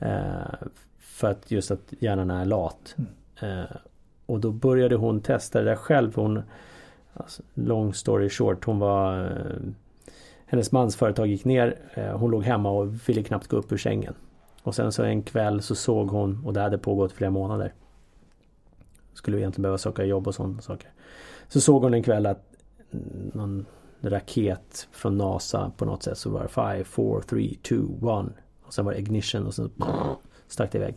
Eh, 0.00 0.68
för 0.98 1.30
att 1.30 1.50
just 1.50 1.70
att 1.70 1.92
hjärnan 1.98 2.30
är 2.30 2.44
lat. 2.44 2.96
Eh, 3.40 3.76
och 4.26 4.40
då 4.40 4.50
började 4.50 4.96
hon 4.96 5.20
testa 5.20 5.58
det 5.58 5.64
där 5.64 5.76
själv. 5.76 6.14
Hon, 6.14 6.42
alltså, 7.14 7.42
long 7.54 7.94
story 7.94 8.28
short, 8.28 8.64
hon 8.64 8.78
var 8.78 9.24
eh, 9.24 9.56
hennes 10.52 10.72
mans 10.72 10.96
företag 10.96 11.26
gick 11.26 11.44
ner. 11.44 11.78
Eh, 11.94 12.18
hon 12.18 12.30
låg 12.30 12.44
hemma 12.44 12.70
och 12.70 13.08
ville 13.08 13.22
knappt 13.22 13.46
gå 13.46 13.56
upp 13.56 13.72
ur 13.72 13.76
sängen. 13.76 14.14
Och 14.62 14.74
sen 14.74 14.92
så 14.92 15.02
en 15.02 15.22
kväll 15.22 15.62
så 15.62 15.74
såg 15.74 16.08
hon, 16.08 16.44
och 16.44 16.52
det 16.52 16.60
hade 16.60 16.78
pågått 16.78 17.12
flera 17.12 17.30
månader. 17.30 17.74
Skulle 19.14 19.38
egentligen 19.38 19.62
behöva 19.62 19.78
söka 19.78 20.04
jobb 20.04 20.28
och 20.28 20.34
sådana 20.34 20.60
saker. 20.60 20.90
Så 21.48 21.60
såg 21.60 21.82
hon 21.82 21.94
en 21.94 22.02
kväll 22.02 22.26
att 22.26 22.44
någon 23.32 23.66
raket 24.00 24.88
från 24.90 25.18
NASA 25.18 25.72
på 25.76 25.84
något 25.84 26.02
sätt 26.02 26.18
så 26.18 26.30
var 26.30 26.42
det 26.42 26.48
5, 26.48 26.84
4, 26.84 27.20
3, 27.20 27.56
2, 27.68 27.74
1. 28.20 28.26
Och 28.62 28.74
sen 28.74 28.84
var 28.84 28.92
det 28.92 28.98
ignition 28.98 29.46
och 29.46 29.54
sen 29.54 29.70
stack 30.48 30.72
det 30.72 30.78
iväg. 30.78 30.96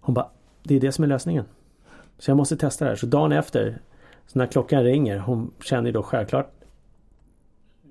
Hon 0.00 0.14
bara, 0.14 0.30
det 0.62 0.76
är 0.76 0.80
det 0.80 0.92
som 0.92 1.04
är 1.04 1.08
lösningen. 1.08 1.44
Så 2.18 2.30
jag 2.30 2.36
måste 2.36 2.56
testa 2.56 2.84
det 2.84 2.90
här. 2.90 2.96
Så 2.96 3.06
dagen 3.06 3.32
efter, 3.32 3.80
så 4.26 4.38
när 4.38 4.46
klockan 4.46 4.82
ringer, 4.82 5.18
hon 5.18 5.50
känner 5.60 5.86
ju 5.86 5.92
då 5.92 6.02
självklart 6.02 6.63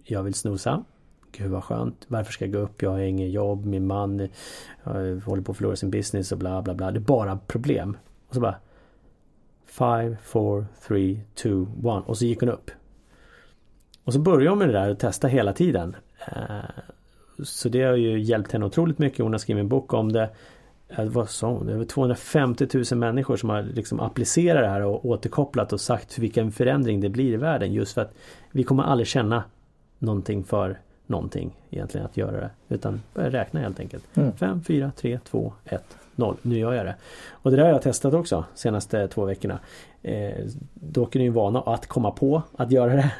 jag 0.03 0.23
vill 0.23 0.33
snusa. 0.33 0.83
Gud 1.31 1.51
vad 1.51 1.63
skönt. 1.63 2.05
Varför 2.07 2.33
ska 2.33 2.45
jag 2.45 2.53
gå 2.53 2.59
upp? 2.59 2.81
Jag 2.81 2.89
har 2.89 2.99
inget 2.99 3.31
jobb. 3.31 3.65
Min 3.65 3.87
man 3.87 4.19
eh, 4.19 4.29
håller 5.25 5.41
på 5.41 5.51
att 5.51 5.57
förlora 5.57 5.75
sin 5.75 5.91
business 5.91 6.31
och 6.31 6.37
bla 6.37 6.61
bla 6.61 6.73
bla. 6.73 6.91
Det 6.91 6.97
är 6.97 7.01
bara 7.01 7.37
problem. 7.47 7.97
Och 8.27 8.35
så 8.35 8.41
bara 8.41 8.55
5, 9.65 10.15
4, 10.23 10.65
3, 10.87 11.19
2, 11.35 11.67
1. 11.99 12.03
Och 12.05 12.17
så 12.17 12.25
gick 12.25 12.39
hon 12.39 12.49
upp. 12.49 12.71
Och 14.03 14.13
så 14.13 14.19
började 14.19 14.49
hon 14.49 14.59
med 14.59 14.67
det 14.67 14.73
där 14.73 14.91
och 14.91 14.99
testa 14.99 15.27
hela 15.27 15.53
tiden. 15.53 15.95
Eh, 16.27 16.59
så 17.43 17.69
det 17.69 17.83
har 17.83 17.95
ju 17.95 18.19
hjälpt 18.19 18.51
henne 18.51 18.65
otroligt 18.65 18.99
mycket. 18.99 19.19
Hon 19.19 19.31
har 19.31 19.39
skrivit 19.39 19.61
en 19.61 19.69
bok 19.69 19.93
om 19.93 20.11
det. 20.11 20.29
Eh, 20.89 21.05
vad 21.05 21.29
sa 21.29 21.51
hon? 21.51 21.69
Över 21.69 21.85
250 21.85 22.67
000 22.91 22.99
människor 22.99 23.35
som 23.35 23.49
har 23.49 23.63
liksom 23.63 23.99
applicerat 23.99 24.61
det 24.61 24.69
här 24.69 24.81
och 24.81 25.05
återkopplat 25.05 25.73
och 25.73 25.81
sagt 25.81 26.17
vilken 26.17 26.51
förändring 26.51 27.01
det 27.01 27.09
blir 27.09 27.33
i 27.33 27.37
världen. 27.37 27.73
Just 27.73 27.93
för 27.93 28.01
att 28.01 28.15
vi 28.51 28.63
kommer 28.63 28.83
aldrig 28.83 29.07
känna 29.07 29.43
någonting 29.99 30.43
för 30.43 30.79
någonting 31.07 31.55
egentligen 31.69 32.05
att 32.05 32.17
göra 32.17 32.39
det. 32.39 32.49
Utan 32.69 33.01
börja 33.13 33.29
räkna 33.29 33.59
helt 33.59 33.79
enkelt. 33.79 34.03
Mm. 34.13 34.31
5, 34.33 34.63
4, 34.63 34.91
3, 34.95 35.19
2, 35.23 35.53
1, 35.65 35.97
0. 36.15 36.35
Nu 36.41 36.57
gör 36.57 36.73
jag 36.73 36.85
det. 36.85 36.95
Och 37.29 37.51
det 37.51 37.57
där 37.57 37.63
har 37.63 37.71
jag 37.71 37.81
testat 37.81 38.13
också 38.13 38.45
senaste 38.55 39.07
två 39.07 39.25
veckorna. 39.25 39.59
Eh, 40.01 40.45
dock 40.73 41.15
är 41.15 41.19
det 41.19 41.23
ju 41.25 41.31
vana 41.31 41.61
att 41.61 41.87
komma 41.87 42.11
på 42.11 42.41
att 42.57 42.71
göra 42.71 42.95
det. 42.95 43.11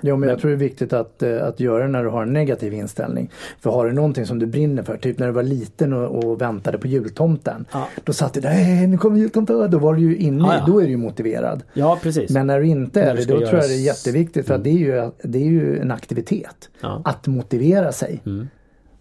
Jo 0.00 0.16
men 0.16 0.28
jag 0.28 0.38
tror 0.38 0.50
det 0.50 0.54
är 0.54 0.58
viktigt 0.58 0.92
att, 0.92 1.22
eh, 1.22 1.44
att 1.46 1.60
göra 1.60 1.82
det 1.82 1.88
när 1.88 2.04
du 2.04 2.10
har 2.10 2.22
en 2.22 2.32
negativ 2.32 2.74
inställning. 2.74 3.30
För 3.60 3.70
har 3.70 3.86
du 3.86 3.92
någonting 3.92 4.26
som 4.26 4.38
du 4.38 4.46
brinner 4.46 4.82
för, 4.82 4.96
typ 4.96 5.18
när 5.18 5.26
du 5.26 5.32
var 5.32 5.42
liten 5.42 5.92
och, 5.92 6.24
och 6.24 6.40
väntade 6.40 6.78
på 6.78 6.86
jultomten. 6.86 7.64
Ja. 7.72 7.88
Då 8.04 8.12
satt 8.12 8.34
du 8.34 8.40
där, 8.40 8.50
"Nej, 8.50 8.86
nu 8.86 8.98
kommer 8.98 9.18
jultomten, 9.18 9.70
då 9.70 9.78
var 9.78 9.94
du 9.94 10.00
ju 10.00 10.16
inne, 10.16 10.44
Ja, 10.46 10.54
ja. 10.54 10.64
då 10.66 10.78
är 10.78 10.84
du 10.84 10.90
ju 10.90 10.96
motiverad. 10.96 11.62
Ja 11.74 11.98
precis. 12.02 12.30
Men 12.30 12.46
när 12.46 12.60
du 12.60 12.66
inte 12.66 13.02
är 13.02 13.14
det, 13.16 13.24
då 13.24 13.38
tror 13.38 13.54
jag 13.54 13.68
det 13.68 13.74
är 13.74 13.84
jätteviktigt 13.84 14.46
för 14.46 14.54
att 14.54 14.64
det 14.64 14.70
är 14.70 14.78
ju, 14.78 15.10
det 15.22 15.38
är 15.38 15.44
ju 15.44 15.78
en 15.78 15.90
aktivitet. 15.90 16.68
Att 17.04 17.26
motivera 17.26 17.92
sig. 17.92 18.22
Mm. 18.26 18.48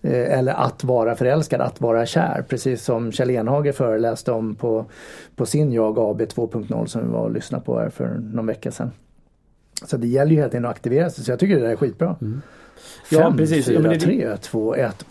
Eh, 0.02 0.40
Eller 0.40 0.54
att 0.54 0.84
vara 0.84 1.16
förälskad, 1.16 1.62
att 1.62 1.82
vara 1.82 2.06
kär. 2.06 2.46
Precis 2.50 2.84
som 2.84 3.12
Kjell 3.12 3.30
Enhager 3.32 3.72
föreläste 3.72 4.32
om 4.32 4.56
på, 4.56 4.86
på 5.36 5.46
sin 5.46 5.72
Jag 5.72 6.00
AB 6.00 6.22
2.0 6.22 6.86
som 6.86 7.02
vi 7.02 7.08
var 7.08 7.20
och 7.24 7.32
lyssnade 7.32 7.64
på 7.66 7.80
här 7.80 7.90
för 7.90 8.08
någon 8.34 8.46
vecka 8.46 8.72
sedan. 8.72 8.92
Så 9.84 9.98
det 9.98 10.08
gäller 10.08 10.32
ju 10.32 10.38
hela 10.38 10.50
tiden 10.50 10.66
att 10.66 10.72
aktivera 10.72 11.10
sig. 11.10 11.24
Så 11.24 11.32
jag 11.32 11.40
tycker 11.40 11.56
det 11.56 11.62
där 11.62 11.70
är 11.72 11.76
skitbra. 11.76 12.16
Mm. 12.22 12.42
Ja, 13.12 13.20
Fem, 13.20 13.38
precis. 13.38 13.68
Ja, 13.68 13.72
fyra, 13.74 13.82
men 13.82 13.92
det- 13.92 14.00
tre, 14.00 14.38
två, 14.38 14.76
ett. 14.76 15.06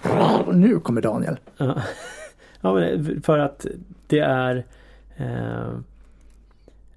Nu 0.52 0.80
kommer 0.80 1.00
Daniel. 1.02 1.36
Ja, 1.56 1.74
ja 2.60 2.74
men 2.74 3.22
för 3.22 3.38
att 3.38 3.66
det 4.06 4.18
är 4.18 4.64
eh, 5.16 5.78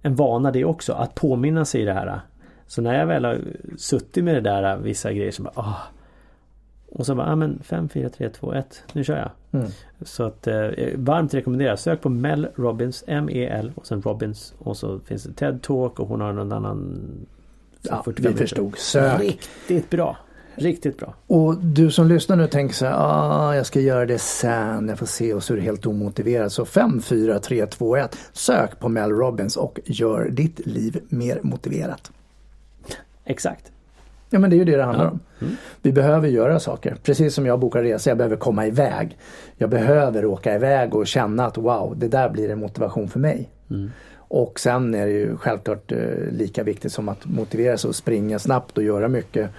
en 0.01 0.15
vana 0.15 0.51
det 0.51 0.65
också. 0.65 0.93
Att 0.93 1.15
påminna 1.15 1.65
sig 1.65 1.81
i 1.81 1.85
det 1.85 1.93
här. 1.93 2.21
Så 2.67 2.81
när 2.81 2.99
jag 2.99 3.05
väl 3.07 3.25
har 3.25 3.39
suttit 3.77 4.23
med 4.23 4.35
det 4.35 4.41
där 4.41 4.77
vissa 4.77 5.13
grejer 5.13 5.31
så 5.31 5.43
bara 5.43 5.53
ah. 5.55 5.77
Och 6.89 7.05
så 7.05 7.15
bara, 7.15 7.27
ja 7.29 7.35
men 7.35 7.59
5, 7.63 7.89
4, 7.89 8.09
3, 8.09 8.29
2, 8.29 8.53
1. 8.53 8.83
Nu 8.93 9.03
kör 9.03 9.17
jag. 9.17 9.29
Mm. 9.61 9.71
Så 10.01 10.23
att 10.23 10.47
eh, 10.47 10.69
varmt 10.95 11.33
rekommenderar. 11.33 11.75
Sök 11.75 12.01
på 12.01 12.09
Mel 12.09 12.47
Robbins, 12.55 13.03
M-E-L 13.07 13.71
och 13.75 13.87
sen 13.87 14.01
Robbins. 14.01 14.53
Och 14.57 14.77
så 14.77 14.99
finns 14.99 15.23
det 15.23 15.33
TED 15.33 15.61
Talk 15.61 15.99
och 15.99 16.07
hon 16.07 16.21
har 16.21 16.33
någon 16.33 16.51
annan 16.51 16.99
Ja, 17.89 18.03
45 18.03 18.13
vi 18.23 18.23
minuter. 18.23 18.43
förstod. 18.43 18.77
Sök. 18.77 19.19
Riktigt 19.21 19.89
bra. 19.89 20.17
Riktigt 20.55 20.97
bra. 20.97 21.13
Och 21.27 21.57
du 21.57 21.91
som 21.91 22.07
lyssnar 22.07 22.35
nu 22.35 22.47
tänker 22.47 22.75
så 22.75 22.85
här, 22.85 22.95
ah, 22.97 23.55
jag 23.55 23.65
ska 23.65 23.79
göra 23.79 24.05
det 24.05 24.19
sen, 24.19 24.89
jag 24.89 24.99
får 24.99 25.05
se 25.05 25.33
och 25.33 25.43
så 25.43 25.53
är 25.53 25.57
du 25.57 25.63
helt 25.63 25.85
omotiverad. 25.85 26.51
Så 26.51 26.65
5, 26.65 27.01
4, 27.01 27.39
3, 27.39 27.65
2, 27.65 27.95
1. 27.97 28.17
Sök 28.33 28.79
på 28.79 28.89
Mel 28.89 29.11
Robbins 29.11 29.57
och 29.57 29.79
gör 29.85 30.29
ditt 30.29 30.65
liv 30.67 30.99
mer 31.09 31.39
motiverat. 31.43 32.11
Exakt. 33.25 33.71
Ja 34.29 34.39
men 34.39 34.49
det 34.49 34.55
är 34.55 34.57
ju 34.57 34.65
det 34.65 34.75
det 34.77 34.83
handlar 34.83 35.05
Ja. 35.05 35.11
om. 35.11 35.19
Vi 35.81 35.91
behöver 35.91 36.27
göra 36.27 36.59
saker. 36.59 36.95
Precis 37.03 37.33
som 37.33 37.45
jag 37.45 37.59
bokar 37.59 37.83
resa, 37.83 38.09
jag 38.09 38.17
behöver 38.17 38.35
komma 38.35 38.67
iväg. 38.67 39.17
Jag 39.57 39.69
behöver 39.69 40.25
åka 40.25 40.55
iväg 40.55 40.95
och 40.95 41.07
känna 41.07 41.45
att 41.45 41.57
wow, 41.57 41.93
det 41.97 42.07
där 42.07 42.29
blir 42.29 42.49
en 42.49 42.59
motivation 42.59 43.07
för 43.09 43.19
mig. 43.19 43.49
Mm. 43.69 43.91
Och 44.27 44.59
sen 44.59 44.93
är 44.93 45.05
det 45.05 45.11
ju 45.11 45.37
självklart 45.37 45.91
eh, 45.91 46.31
lika 46.31 46.63
viktigt 46.63 46.91
som 46.91 47.09
att 47.09 47.25
motivera 47.25 47.77
sig 47.77 47.87
och 47.87 47.95
springa 47.95 48.39
snabbt 48.39 48.77
och 48.77 48.83
göra 48.83 49.07
mycket. 49.07 49.49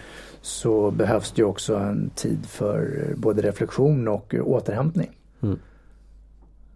Så 0.40 0.90
behövs 0.90 1.32
det 1.32 1.44
också 1.44 1.76
en 1.76 2.10
tid 2.14 2.46
för 2.46 3.04
eh, 3.08 3.16
både 3.16 3.42
reflektion 3.42 4.08
och 4.08 4.34
eh, 4.34 4.48
återhämtning. 4.48 5.10
Mm. 5.42 5.58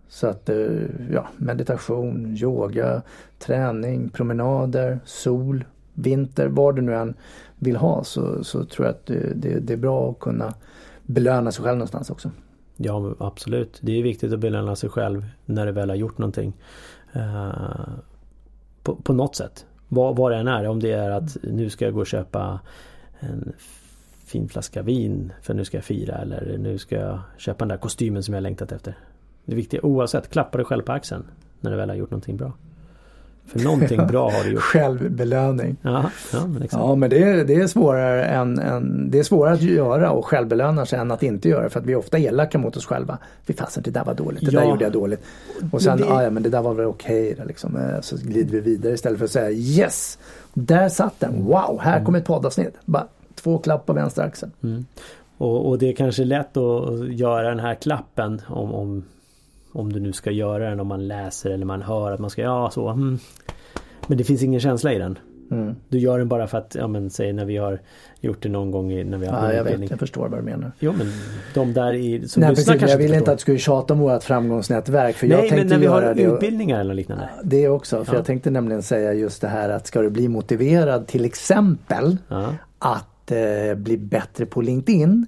Så 0.08 0.26
att 0.26 0.50
ja, 1.12 1.28
meditation, 1.36 2.36
yoga, 2.36 3.02
träning, 3.38 4.08
promenader, 4.08 5.00
sol, 5.04 5.64
vinter, 5.94 6.48
vad 6.48 6.76
du 6.76 6.82
nu 6.82 6.94
än 6.94 7.14
vill 7.58 7.76
ha 7.76 8.04
så, 8.04 8.44
så 8.44 8.64
tror 8.64 8.86
jag 8.86 8.94
att 8.94 9.06
det, 9.06 9.60
det, 9.60 9.72
är 9.72 9.76
bra 9.76 10.10
att 10.10 10.18
kunna 10.18 10.54
belöna 11.02 11.52
sig 11.52 11.64
själv 11.64 11.76
någonstans 11.78 12.10
också. 12.10 12.30
Ja 12.76 13.14
absolut. 13.18 13.78
Det 13.82 13.98
är 13.98 14.02
viktigt 14.02 14.32
att 14.32 14.38
belöna 14.38 14.76
sig 14.76 14.90
själv 14.90 15.26
när 15.44 15.66
du 15.66 15.72
väl 15.72 15.88
har 15.90 15.96
gjort 15.96 16.18
någonting. 16.18 16.52
Eh, 17.12 17.88
på, 18.82 18.94
på 18.94 19.12
något 19.12 19.36
sätt. 19.36 19.66
Vad, 19.88 20.16
vad 20.16 20.32
det 20.32 20.36
än 20.36 20.48
är. 20.48 20.68
Om 20.68 20.80
det 20.80 20.92
är 20.92 21.10
att 21.10 21.36
nu 21.42 21.70
ska 21.70 21.84
jag 21.84 21.94
gå 21.94 22.00
och 22.00 22.06
köpa 22.06 22.60
en 23.20 23.52
fin 24.24 24.48
flaska 24.48 24.82
vin 24.82 25.32
för 25.42 25.54
nu 25.54 25.64
ska 25.64 25.76
jag 25.76 25.84
fira. 25.84 26.14
Eller 26.14 26.58
nu 26.58 26.78
ska 26.78 26.96
jag 26.96 27.20
köpa 27.36 27.58
den 27.58 27.68
där 27.68 27.76
kostymen 27.76 28.22
som 28.22 28.34
jag 28.34 28.42
längtat 28.42 28.72
efter. 28.72 28.98
Det 29.44 29.54
viktiga 29.54 29.80
oavsett, 29.82 30.28
klappa 30.28 30.58
dig 30.58 30.64
själv 30.64 30.82
på 30.82 30.92
axeln 30.92 31.24
när 31.60 31.70
du 31.70 31.76
väl 31.76 31.88
har 31.88 31.96
gjort 31.96 32.10
någonting 32.10 32.36
bra. 32.36 32.52
För 33.46 33.58
någonting 33.60 34.06
bra 34.06 34.30
har 34.30 34.44
du 34.44 34.50
gjort. 34.50 34.62
Självbelöning. 35.06 35.76
Ja, 35.82 36.10
ja 36.32 36.46
men 36.46 36.62
exakt. 36.62 36.80
Ja 36.82 36.94
men 36.94 37.10
det 37.10 37.22
är, 37.22 37.44
det 37.44 37.54
är 37.54 37.66
svårare 37.66 38.24
än, 38.24 38.58
än, 38.58 39.10
det 39.10 39.18
är 39.18 39.22
svårare 39.22 39.54
att 39.54 39.62
göra 39.62 40.10
och 40.10 40.26
självbelöna 40.26 40.86
sig 40.86 40.98
än 40.98 41.10
att 41.10 41.22
inte 41.22 41.48
göra 41.48 41.70
för 41.70 41.80
att 41.80 41.86
vi 41.86 41.92
är 41.92 41.96
ofta 41.96 42.18
elaka 42.18 42.58
mot 42.58 42.76
oss 42.76 42.86
själva. 42.86 43.18
Fy 43.46 43.52
fasen 43.52 43.82
det 43.82 43.90
där 43.90 44.04
var 44.04 44.14
dåligt, 44.14 44.40
det 44.46 44.52
Ja. 44.52 44.60
där 44.60 44.68
gjorde 44.68 44.84
jag 44.84 44.92
dåligt. 44.92 45.20
Och 45.72 45.82
sen, 45.82 45.98
det- 45.98 46.04
ja 46.04 46.22
ja 46.22 46.30
men 46.30 46.42
det 46.42 46.48
där 46.48 46.62
var 46.62 46.74
väl 46.74 46.86
okej 46.86 47.34
då, 47.38 47.44
liksom. 47.44 47.76
Eh, 47.76 48.00
Så 48.00 48.16
glider 48.16 48.50
vi 48.52 48.60
vidare 48.60 48.94
istället 48.94 49.18
för 49.18 49.24
att 49.24 49.30
säga 49.30 49.50
yes! 49.50 50.18
Där 50.54 50.88
satt 50.88 51.20
den, 51.20 51.44
wow, 51.44 51.78
här 51.82 52.04
kommer 52.04 52.18
ett 52.18 52.24
poddavsnitt. 52.24 52.74
Bara 52.84 53.06
två 53.34 53.58
klapp 53.58 53.86
på 53.86 53.92
vänster 53.92 54.22
axel. 54.22 54.50
Mm. 54.62 54.86
Och, 55.38 55.68
och, 55.68 55.78
det 55.78 55.88
är 55.88 55.92
kanske 55.92 56.24
lätt 56.24 56.56
att 56.56 57.08
göra 57.08 57.48
den 57.48 57.60
här 57.60 57.74
klappen 57.74 58.42
om, 58.48 58.74
om, 58.74 59.04
om 59.72 59.92
du 59.92 60.00
nu 60.00 60.12
ska 60.12 60.30
göra 60.30 60.70
den 60.70 60.80
om 60.80 60.86
man 60.86 61.08
läser 61.08 61.50
eller 61.50 61.66
man 61.66 61.82
hör 61.82 62.12
att 62.12 62.20
man 62.20 62.30
ska, 62.30 62.42
ja 62.42 62.70
så. 62.70 62.88
Mm. 62.88 63.18
Men 64.06 64.18
det 64.18 64.24
finns 64.24 64.42
ingen 64.42 64.60
känsla 64.60 64.92
i 64.92 64.98
den. 64.98 65.18
Mm. 65.52 65.74
Du 65.88 65.98
gör 65.98 66.18
den 66.18 66.28
bara 66.28 66.46
för 66.46 66.58
att, 66.58 66.76
ja 66.78 66.86
men 66.86 67.10
säg 67.10 67.32
när 67.32 67.44
vi 67.44 67.56
har 67.56 67.78
gjort 68.20 68.42
det 68.42 68.48
någon 68.48 68.70
gång 68.70 69.10
när 69.10 69.18
vi 69.18 69.26
har 69.26 69.46
Ja, 69.46 69.52
jag 69.52 69.64
vet, 69.64 69.90
jag 69.90 69.98
förstår 69.98 70.28
vad 70.28 70.38
du 70.38 70.42
menar. 70.42 70.72
Jo 70.78 70.92
men 70.98 71.06
de 71.54 71.72
där 71.72 71.94
i, 71.94 72.28
som 72.28 72.40
Nej, 72.40 72.50
precis, 72.50 72.90
jag 72.90 72.98
vill 72.98 73.14
inte 73.14 73.32
att 73.32 73.38
du 73.38 73.42
ska 73.42 73.56
tjata 73.56 73.94
om 73.94 74.00
vårt 74.00 74.22
framgångsnätverk. 74.22 75.16
För 75.16 75.26
Nej, 75.26 75.46
jag 75.46 75.58
men 75.58 75.66
när 75.66 75.78
vi 75.78 75.86
har 75.86 76.14
det 76.14 76.22
utbildningar 76.22 76.80
eller 76.80 76.94
liknande. 76.94 77.28
Det 77.42 77.68
också, 77.68 78.04
för 78.04 78.12
ja. 78.12 78.18
jag 78.18 78.26
tänkte 78.26 78.50
nämligen 78.50 78.82
säga 78.82 79.12
just 79.12 79.40
det 79.40 79.48
här 79.48 79.68
att 79.68 79.86
ska 79.86 80.02
du 80.02 80.10
bli 80.10 80.28
motiverad 80.28 81.06
till 81.06 81.24
exempel 81.24 82.16
ja. 82.28 82.54
att 82.78 83.30
eh, 83.30 83.74
bli 83.76 83.98
bättre 83.98 84.46
på 84.46 84.60
LinkedIn 84.60 85.26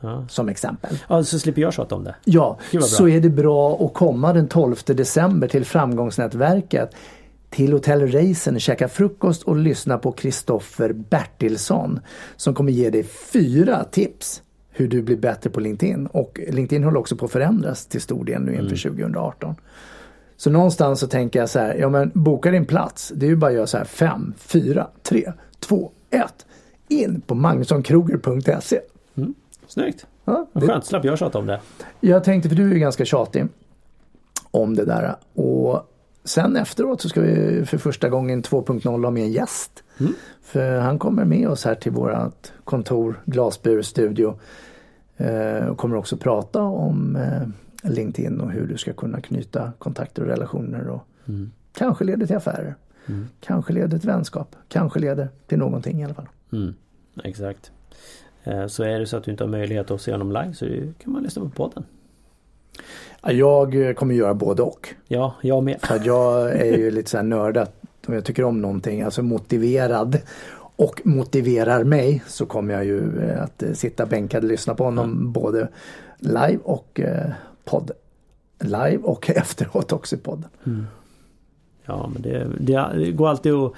Ja. 0.00 0.26
Som 0.28 0.48
exempel. 0.48 0.98
Ja, 1.08 1.24
så 1.24 1.38
slipper 1.38 1.62
jag 1.62 1.72
tjata 1.72 1.94
om 1.94 2.04
det. 2.04 2.14
Ja, 2.24 2.58
så 2.80 3.08
är 3.08 3.20
det 3.20 3.30
bra 3.30 3.86
att 3.86 3.94
komma 3.94 4.32
den 4.32 4.48
12 4.48 4.76
december 4.86 5.48
till 5.48 5.64
framgångsnätverket 5.64 6.94
till 7.50 7.72
Hotell 7.72 8.00
Reisen, 8.00 8.60
käka 8.60 8.88
frukost 8.88 9.42
och 9.42 9.56
lyssna 9.56 9.98
på 9.98 10.12
Kristoffer 10.12 10.92
Bertilsson 10.92 12.00
som 12.36 12.54
kommer 12.54 12.72
ge 12.72 12.90
dig 12.90 13.02
fyra 13.04 13.84
tips 13.84 14.42
hur 14.70 14.88
du 14.88 15.02
blir 15.02 15.16
bättre 15.16 15.50
på 15.50 15.60
LinkedIn. 15.60 16.06
Och 16.06 16.40
LinkedIn 16.48 16.84
håller 16.84 17.00
också 17.00 17.16
på 17.16 17.24
att 17.24 17.32
förändras 17.32 17.86
till 17.86 18.00
stor 18.00 18.24
del 18.24 18.42
nu 18.42 18.50
inför 18.52 18.86
mm. 18.86 18.96
2018. 18.96 19.54
Så 20.36 20.50
någonstans 20.50 21.00
så 21.00 21.06
tänker 21.06 21.38
jag 21.38 21.50
så 21.50 21.58
här, 21.58 21.74
ja 21.74 21.88
men 21.88 22.10
boka 22.14 22.50
din 22.50 22.66
plats. 22.66 23.12
Det 23.14 23.26
är 23.26 23.30
ju 23.30 23.36
bara 23.36 23.50
att 23.50 23.56
göra 23.56 23.66
så 23.66 23.76
här 23.76 23.84
5, 23.84 24.34
4, 24.38 24.86
3, 25.02 25.32
2, 25.60 25.90
1. 26.10 26.46
In 26.88 27.20
på 27.20 27.34
magnussonkroger.se. 27.34 28.80
Mm. 29.16 29.34
Snyggt! 29.68 30.06
Ja, 30.24 30.46
det... 30.52 30.66
Skönt, 30.66 30.84
slapp 30.84 31.04
jag 31.04 31.18
tjata 31.18 31.38
om 31.38 31.46
det. 31.46 31.60
Jag 32.00 32.24
tänkte, 32.24 32.48
för 32.48 32.56
du 32.56 32.70
är 32.70 32.74
ju 32.74 32.78
ganska 32.78 33.04
tjatig 33.04 33.46
om 34.50 34.74
det 34.74 34.84
där. 34.84 35.16
Och 35.34 35.92
sen 36.24 36.56
efteråt 36.56 37.00
så 37.00 37.08
ska 37.08 37.20
vi 37.20 37.64
för 37.66 37.78
första 37.78 38.08
gången 38.08 38.42
2.0 38.42 39.04
ha 39.04 39.10
med 39.10 39.22
en 39.22 39.32
gäst. 39.32 39.84
Mm. 40.00 40.12
För 40.42 40.78
han 40.78 40.98
kommer 40.98 41.24
med 41.24 41.48
oss 41.48 41.64
här 41.64 41.74
till 41.74 41.92
vårat 41.92 42.52
kontor, 42.64 43.22
glasbur, 43.24 43.82
studio. 43.82 44.38
Eh, 45.16 45.66
och 45.66 45.78
kommer 45.78 45.96
också 45.96 46.16
prata 46.16 46.62
om 46.62 47.16
eh, 47.16 47.90
LinkedIn 47.90 48.40
och 48.40 48.50
hur 48.50 48.66
du 48.66 48.78
ska 48.78 48.92
kunna 48.92 49.20
knyta 49.20 49.72
kontakter 49.78 50.22
och 50.22 50.28
relationer 50.28 50.88
och 50.88 51.02
mm. 51.28 51.50
kanske 51.72 52.04
leder 52.04 52.26
till 52.26 52.36
affärer. 52.36 52.74
Mm. 53.06 53.28
Kanske 53.40 53.72
leder 53.72 53.98
till 53.98 54.08
vänskap. 54.08 54.56
Kanske 54.68 54.98
leder 54.98 55.28
till 55.46 55.58
någonting 55.58 56.00
i 56.00 56.04
alla 56.04 56.14
fall. 56.14 56.28
Mm. 56.52 56.74
Exakt. 57.24 57.72
Eh, 58.44 58.66
så 58.66 58.82
är 58.82 58.98
det 58.98 59.06
så 59.06 59.16
att 59.16 59.24
du 59.24 59.30
inte 59.30 59.44
har 59.44 59.48
möjlighet 59.48 59.90
att 59.90 60.00
se 60.00 60.12
honom 60.12 60.32
live 60.32 60.54
så 60.54 60.66
kan 61.02 61.12
man 61.12 61.22
lyssna 61.22 61.42
på 61.42 61.48
podden. 61.48 61.84
Jag 63.22 63.96
kommer 63.96 64.14
göra 64.14 64.34
både 64.34 64.62
och. 64.62 64.94
Ja, 65.08 65.34
jag 65.42 65.62
med. 65.62 65.80
För 65.82 66.00
jag 66.04 66.50
är 66.50 66.76
ju 66.78 66.90
lite 66.90 67.10
såhär 67.10 67.24
nördat 67.24 67.74
om 68.08 68.14
jag 68.14 68.24
tycker 68.24 68.44
om 68.44 68.60
någonting, 68.60 69.02
alltså 69.02 69.22
motiverad 69.22 70.18
och 70.76 71.00
motiverar 71.04 71.84
mig 71.84 72.22
så 72.26 72.46
kommer 72.46 72.74
jag 72.74 72.84
ju 72.84 73.22
eh, 73.22 73.42
att 73.42 73.62
eh, 73.62 73.72
sitta 73.72 74.06
bänkad 74.06 74.44
och 74.44 74.50
lyssna 74.50 74.74
på 74.74 74.84
honom 74.84 75.12
mm. 75.12 75.32
både 75.32 75.68
live 76.18 76.58
och 76.64 77.00
eh, 77.00 77.30
podd. 77.64 77.90
Live 78.60 78.98
och 79.02 79.30
efteråt 79.36 79.92
också 79.92 80.16
i 80.16 80.18
podden. 80.18 80.50
Mm. 80.66 80.86
Ja 81.84 82.10
men 82.12 82.22
det, 82.22 82.46
det 82.60 83.12
går 83.12 83.28
alltid 83.28 83.52
att 83.52 83.72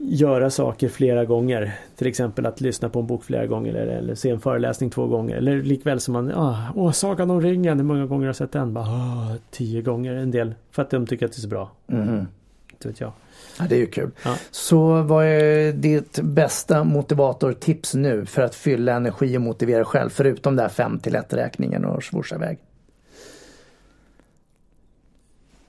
göra 0.00 0.50
saker 0.50 0.88
flera 0.88 1.24
gånger. 1.24 1.72
Till 1.96 2.06
exempel 2.06 2.46
att 2.46 2.60
lyssna 2.60 2.88
på 2.88 3.00
en 3.00 3.06
bok 3.06 3.24
flera 3.24 3.46
gånger 3.46 3.74
eller, 3.74 3.92
eller 3.92 4.14
se 4.14 4.30
en 4.30 4.40
föreläsning 4.40 4.90
två 4.90 5.06
gånger. 5.06 5.36
Eller 5.36 5.62
likväl 5.62 6.00
som 6.00 6.12
man, 6.12 6.32
ah, 6.34 6.72
åh, 6.74 6.92
Sagan 6.92 7.30
om 7.30 7.40
ringen, 7.40 7.78
hur 7.78 7.84
många 7.84 8.06
gånger 8.06 8.22
har 8.22 8.28
jag 8.28 8.36
sett 8.36 8.52
den? 8.52 8.74
Bara, 8.74 8.84
ah, 8.84 9.36
tio 9.50 9.82
gånger 9.82 10.14
en 10.14 10.30
del. 10.30 10.54
För 10.70 10.82
att 10.82 10.90
de 10.90 11.06
tycker 11.06 11.26
att 11.26 11.32
det 11.32 11.38
är 11.38 11.40
så 11.40 11.48
bra. 11.48 11.70
Mm. 11.88 12.26
Inte 12.72 12.88
vet 12.88 13.00
jag. 13.00 13.12
Ja, 13.58 13.64
det 13.68 13.74
är 13.74 13.78
ju 13.78 13.86
kul. 13.86 14.10
Ja. 14.24 14.36
Så 14.50 15.02
vad 15.02 15.24
är 15.24 15.72
ditt 15.72 16.20
bästa 16.22 16.84
motivatortips 16.84 17.94
nu 17.94 18.26
för 18.26 18.42
att 18.42 18.54
fylla 18.54 18.92
energi 18.92 19.36
och 19.36 19.42
motivera 19.42 19.84
själv? 19.84 20.10
Förutom 20.10 20.56
det 20.56 20.62
här 20.62 20.68
5 20.68 20.98
till 20.98 21.14
1 21.14 21.32
räkningen 21.32 21.84
och 21.84 22.04
swisha 22.04 22.36
iväg. 22.36 22.58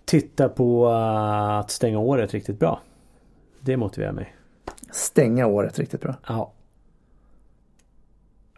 Titta 0.06 0.50
på 0.50 0.88
uh, 0.88 1.60
att 1.60 1.72
stänga 1.72 2.00
året 2.00 2.34
riktigt 2.34 2.60
bra. 2.60 2.82
Det 3.62 3.78
motiverar 3.78 4.12
mig. 4.12 4.36
Stänga 4.92 5.48
året 5.48 5.80
riktigt 5.80 6.02
bra. 6.02 6.16
Ja. 6.28 6.54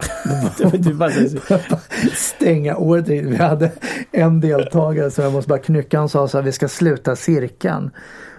Stänga 2.14 2.76
året. 2.76 3.08
Vi 3.08 3.36
hade 3.36 3.72
en 4.10 4.40
deltagare 4.40 5.10
som 5.10 5.24
jag 5.24 5.32
måste 5.32 5.48
bara 5.48 5.58
knycka. 5.58 5.98
Han 5.98 6.08
sa 6.08 6.28
så 6.28 6.38
här, 6.38 6.44
vi 6.44 6.52
ska 6.52 6.68
sluta 6.68 7.16
cirkeln. 7.16 7.90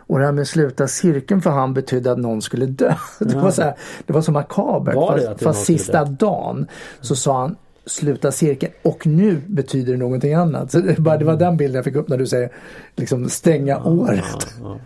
Och 0.08 0.20
det 0.20 0.26
här 0.26 0.32
med 0.32 0.48
sluta 0.48 0.88
cirkeln 0.88 1.42
för 1.42 1.50
han 1.50 1.74
betydde 1.74 2.12
att 2.12 2.18
någon 2.18 2.42
skulle 2.42 2.66
dö. 2.66 2.96
Det 3.20 3.36
var 3.36 3.52
så, 3.52 3.62
här, 3.62 3.74
det 4.06 4.14
var 4.14 4.22
så 4.22 4.32
makabert. 4.32 4.96
Var 4.96 5.18
fast, 5.18 5.44
fast 5.44 5.66
sista 5.66 6.06
dagen 6.06 6.68
så 7.02 7.16
sa 7.16 7.42
han 7.42 7.56
sluta 7.86 8.32
cirkeln 8.32 8.74
och 8.82 9.08
nu 9.08 9.42
betyder 9.48 9.92
det 9.92 10.00
någonting 10.00 10.34
annat. 10.34 10.72
Så 10.72 10.80
det, 10.80 11.00
bara, 11.00 11.18
det 11.18 11.26
var 11.26 11.36
den 11.36 11.58
bilden 11.58 11.76
jag 11.76 11.86
fick 11.86 11.96
upp 11.96 12.10
när 12.10 12.18
du 12.18 12.28
säger 12.28 12.50
liksom 12.96 13.30
stänga 13.30 13.74
ja, 13.74 13.90
året. 13.90 14.48
Ja. 14.62 14.80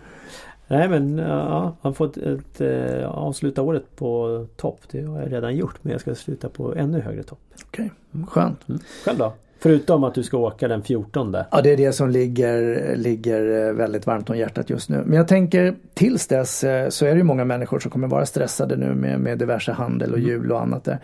Nej 0.70 0.88
men 0.88 1.18
ja, 1.18 1.76
han 1.80 1.94
får 1.94 2.06
ett, 2.06 2.16
ett, 2.16 2.60
ett, 2.60 3.00
eh, 3.00 3.10
avsluta 3.10 3.62
året 3.62 3.96
på 3.96 4.46
topp. 4.56 4.80
Det 4.90 5.02
har 5.02 5.20
jag 5.20 5.32
redan 5.32 5.56
gjort 5.56 5.74
men 5.82 5.92
jag 5.92 6.00
ska 6.00 6.14
sluta 6.14 6.48
på 6.48 6.74
ännu 6.74 7.00
högre 7.00 7.22
topp. 7.22 7.38
Okej, 7.66 7.90
okay. 8.12 8.26
skönt. 8.26 8.68
Mm. 8.68 8.80
Själv 9.04 9.18
då? 9.18 9.32
Förutom 9.58 10.04
att 10.04 10.14
du 10.14 10.22
ska 10.22 10.38
åka 10.38 10.68
den 10.68 10.82
14. 10.82 11.36
Ja 11.50 11.60
det 11.62 11.70
är 11.70 11.76
det 11.76 11.92
som 11.92 12.10
ligger, 12.10 12.96
ligger 12.96 13.68
eh, 13.68 13.72
väldigt 13.72 14.06
varmt 14.06 14.30
om 14.30 14.38
hjärtat 14.38 14.70
just 14.70 14.88
nu. 14.88 15.02
Men 15.06 15.16
jag 15.16 15.28
tänker 15.28 15.74
tills 15.94 16.26
dess 16.26 16.64
eh, 16.64 16.88
så 16.88 17.06
är 17.06 17.10
det 17.10 17.18
ju 17.18 17.24
många 17.24 17.44
människor 17.44 17.78
som 17.78 17.90
kommer 17.90 18.08
vara 18.08 18.26
stressade 18.26 18.76
nu 18.76 18.94
med, 18.94 19.20
med 19.20 19.38
diverse 19.38 19.72
handel 19.72 20.10
och 20.12 20.18
mm. 20.18 20.30
jul 20.30 20.52
och 20.52 20.62
annat 20.62 20.84
där. 20.84 20.98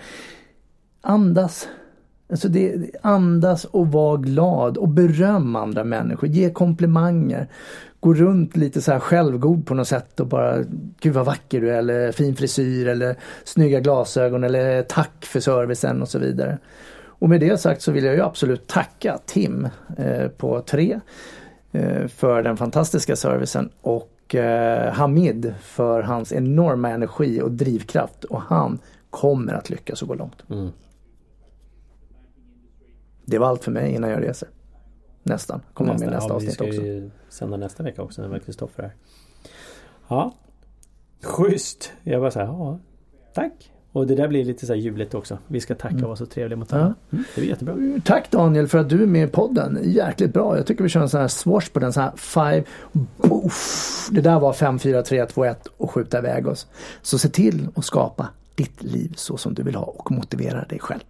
Andas. 1.01 1.69
Alltså 2.31 2.49
det, 2.49 2.91
andas 3.03 3.65
och 3.65 3.93
var 3.93 4.19
glad 4.19 4.77
och 4.77 4.89
beröm 4.89 5.57
andra 5.57 5.85
människor. 5.85 6.29
Ge 6.29 6.51
komplimanger 6.51 7.49
gå 8.07 8.15
runt 8.15 8.57
lite 8.57 8.83
så 8.83 8.93
här 8.93 8.99
självgod 8.99 9.67
på 9.67 9.75
något 9.75 9.89
sätt 9.89 10.21
och 10.21 10.27
bara 10.27 10.65
Gud 11.01 11.15
vad 11.15 11.27
vacker 11.27 11.61
du 11.61 11.71
är 11.71 11.79
eller 11.79 12.13
fin 12.13 12.37
frisyr 12.37 12.89
eller 12.89 13.17
snygga 13.45 13.81
glasögon 13.81 14.45
eller 14.45 14.83
tack 14.83 15.27
för 15.27 15.41
servicen 15.41 16.03
och 16.03 16.09
så 16.09 16.19
vidare. 16.19 16.59
Och 17.05 17.29
med 17.29 17.41
det 17.41 17.59
sagt 17.59 17.83
så 17.83 17.93
vill 17.93 18.05
jag 18.05 18.15
ju 18.15 18.23
absolut 18.23 18.67
tacka 18.67 19.19
Tim 19.27 19.69
eh, 19.99 20.29
på 20.29 20.61
tre 20.61 21.01
eh, 21.73 22.07
för 22.07 22.43
den 22.43 22.57
fantastiska 22.57 23.17
servicen 23.17 23.71
och 23.81 24.35
eh, 24.35 24.93
Hamid 24.93 25.55
för 25.61 26.03
hans 26.03 26.33
enorma 26.33 26.91
energi 26.91 27.41
och 27.43 27.51
drivkraft 27.51 28.25
och 28.25 28.43
han 28.43 28.79
kommer 29.11 29.53
att 29.55 29.71
lyckas 29.71 30.03
och 30.03 30.09
gå 30.09 30.15
långt. 30.15 30.45
Mm. 30.51 30.69
Det 33.25 33.39
var 33.39 33.47
allt 33.47 33.65
för 33.65 33.71
mig 33.71 33.95
innan 33.95 34.11
jag 34.11 34.23
reser. 34.23 34.49
Nästan. 35.27 35.61
Kommer 35.75 35.99
med 35.99 36.11
nästa 36.11 36.29
ja, 36.29 36.35
avsnitt 36.35 36.61
också. 36.61 36.65
Vi 36.65 36.77
ska 36.77 36.87
ju 36.87 37.11
sända 37.29 37.57
nästa 37.57 37.83
vecka 37.83 38.03
också 38.03 38.29
när 38.29 38.39
Kristoffer 38.39 38.83
är 38.83 38.93
Ja. 40.09 40.35
Schysst! 41.23 41.93
Jag 42.03 42.21
bara 42.21 42.31
säger 42.31 42.47
ja, 42.47 42.79
tack. 43.35 43.71
Och 43.93 44.07
det 44.07 44.15
där 44.15 44.29
blir 44.29 44.45
lite 44.45 44.67
så 44.67 44.73
här 44.73 44.81
ljuvligt 44.81 45.15
också. 45.15 45.39
Vi 45.47 45.61
ska 45.61 45.75
tacka 45.75 45.97
och 45.97 46.03
vara 46.03 46.17
så 46.17 46.27
trevliga 46.27 46.57
mot 46.57 46.73
varandra. 46.73 46.95
Mm, 47.13 47.25
det 47.35 47.41
blir 47.41 47.51
jättebra. 47.51 48.01
Tack 48.05 48.31
Daniel 48.31 48.69
för 48.69 48.79
att 48.79 48.89
du 48.89 49.03
är 49.03 49.07
med 49.07 49.29
i 49.29 49.31
podden. 49.31 49.79
Jäkligt 49.83 50.33
bra. 50.33 50.57
Jag 50.57 50.67
tycker 50.67 50.83
vi 50.83 50.89
kör 50.89 51.01
en 51.01 51.09
sån 51.09 51.21
här 51.21 51.29
swash 51.29 51.73
på 51.73 51.79
den. 51.79 51.93
Så 51.93 52.01
här 52.01 52.13
five. 52.17 52.65
Boof. 53.17 54.09
Det 54.13 54.21
där 54.21 54.41
var 54.41 54.53
5, 54.53 54.79
4, 54.79 55.03
3, 55.03 55.27
2, 55.27 55.45
1 55.45 55.67
och 55.77 55.91
skjuta 55.91 56.19
iväg 56.19 56.47
oss. 56.47 56.67
Så 57.03 57.19
se 57.19 57.29
till 57.29 57.69
att 57.75 57.85
skapa 57.85 58.29
ditt 58.55 58.83
liv 58.83 59.13
så 59.17 59.37
som 59.37 59.55
du 59.55 59.63
vill 59.63 59.75
ha 59.75 59.85
och 59.85 60.11
motivera 60.11 60.65
dig 60.65 60.79
själv. 60.79 61.03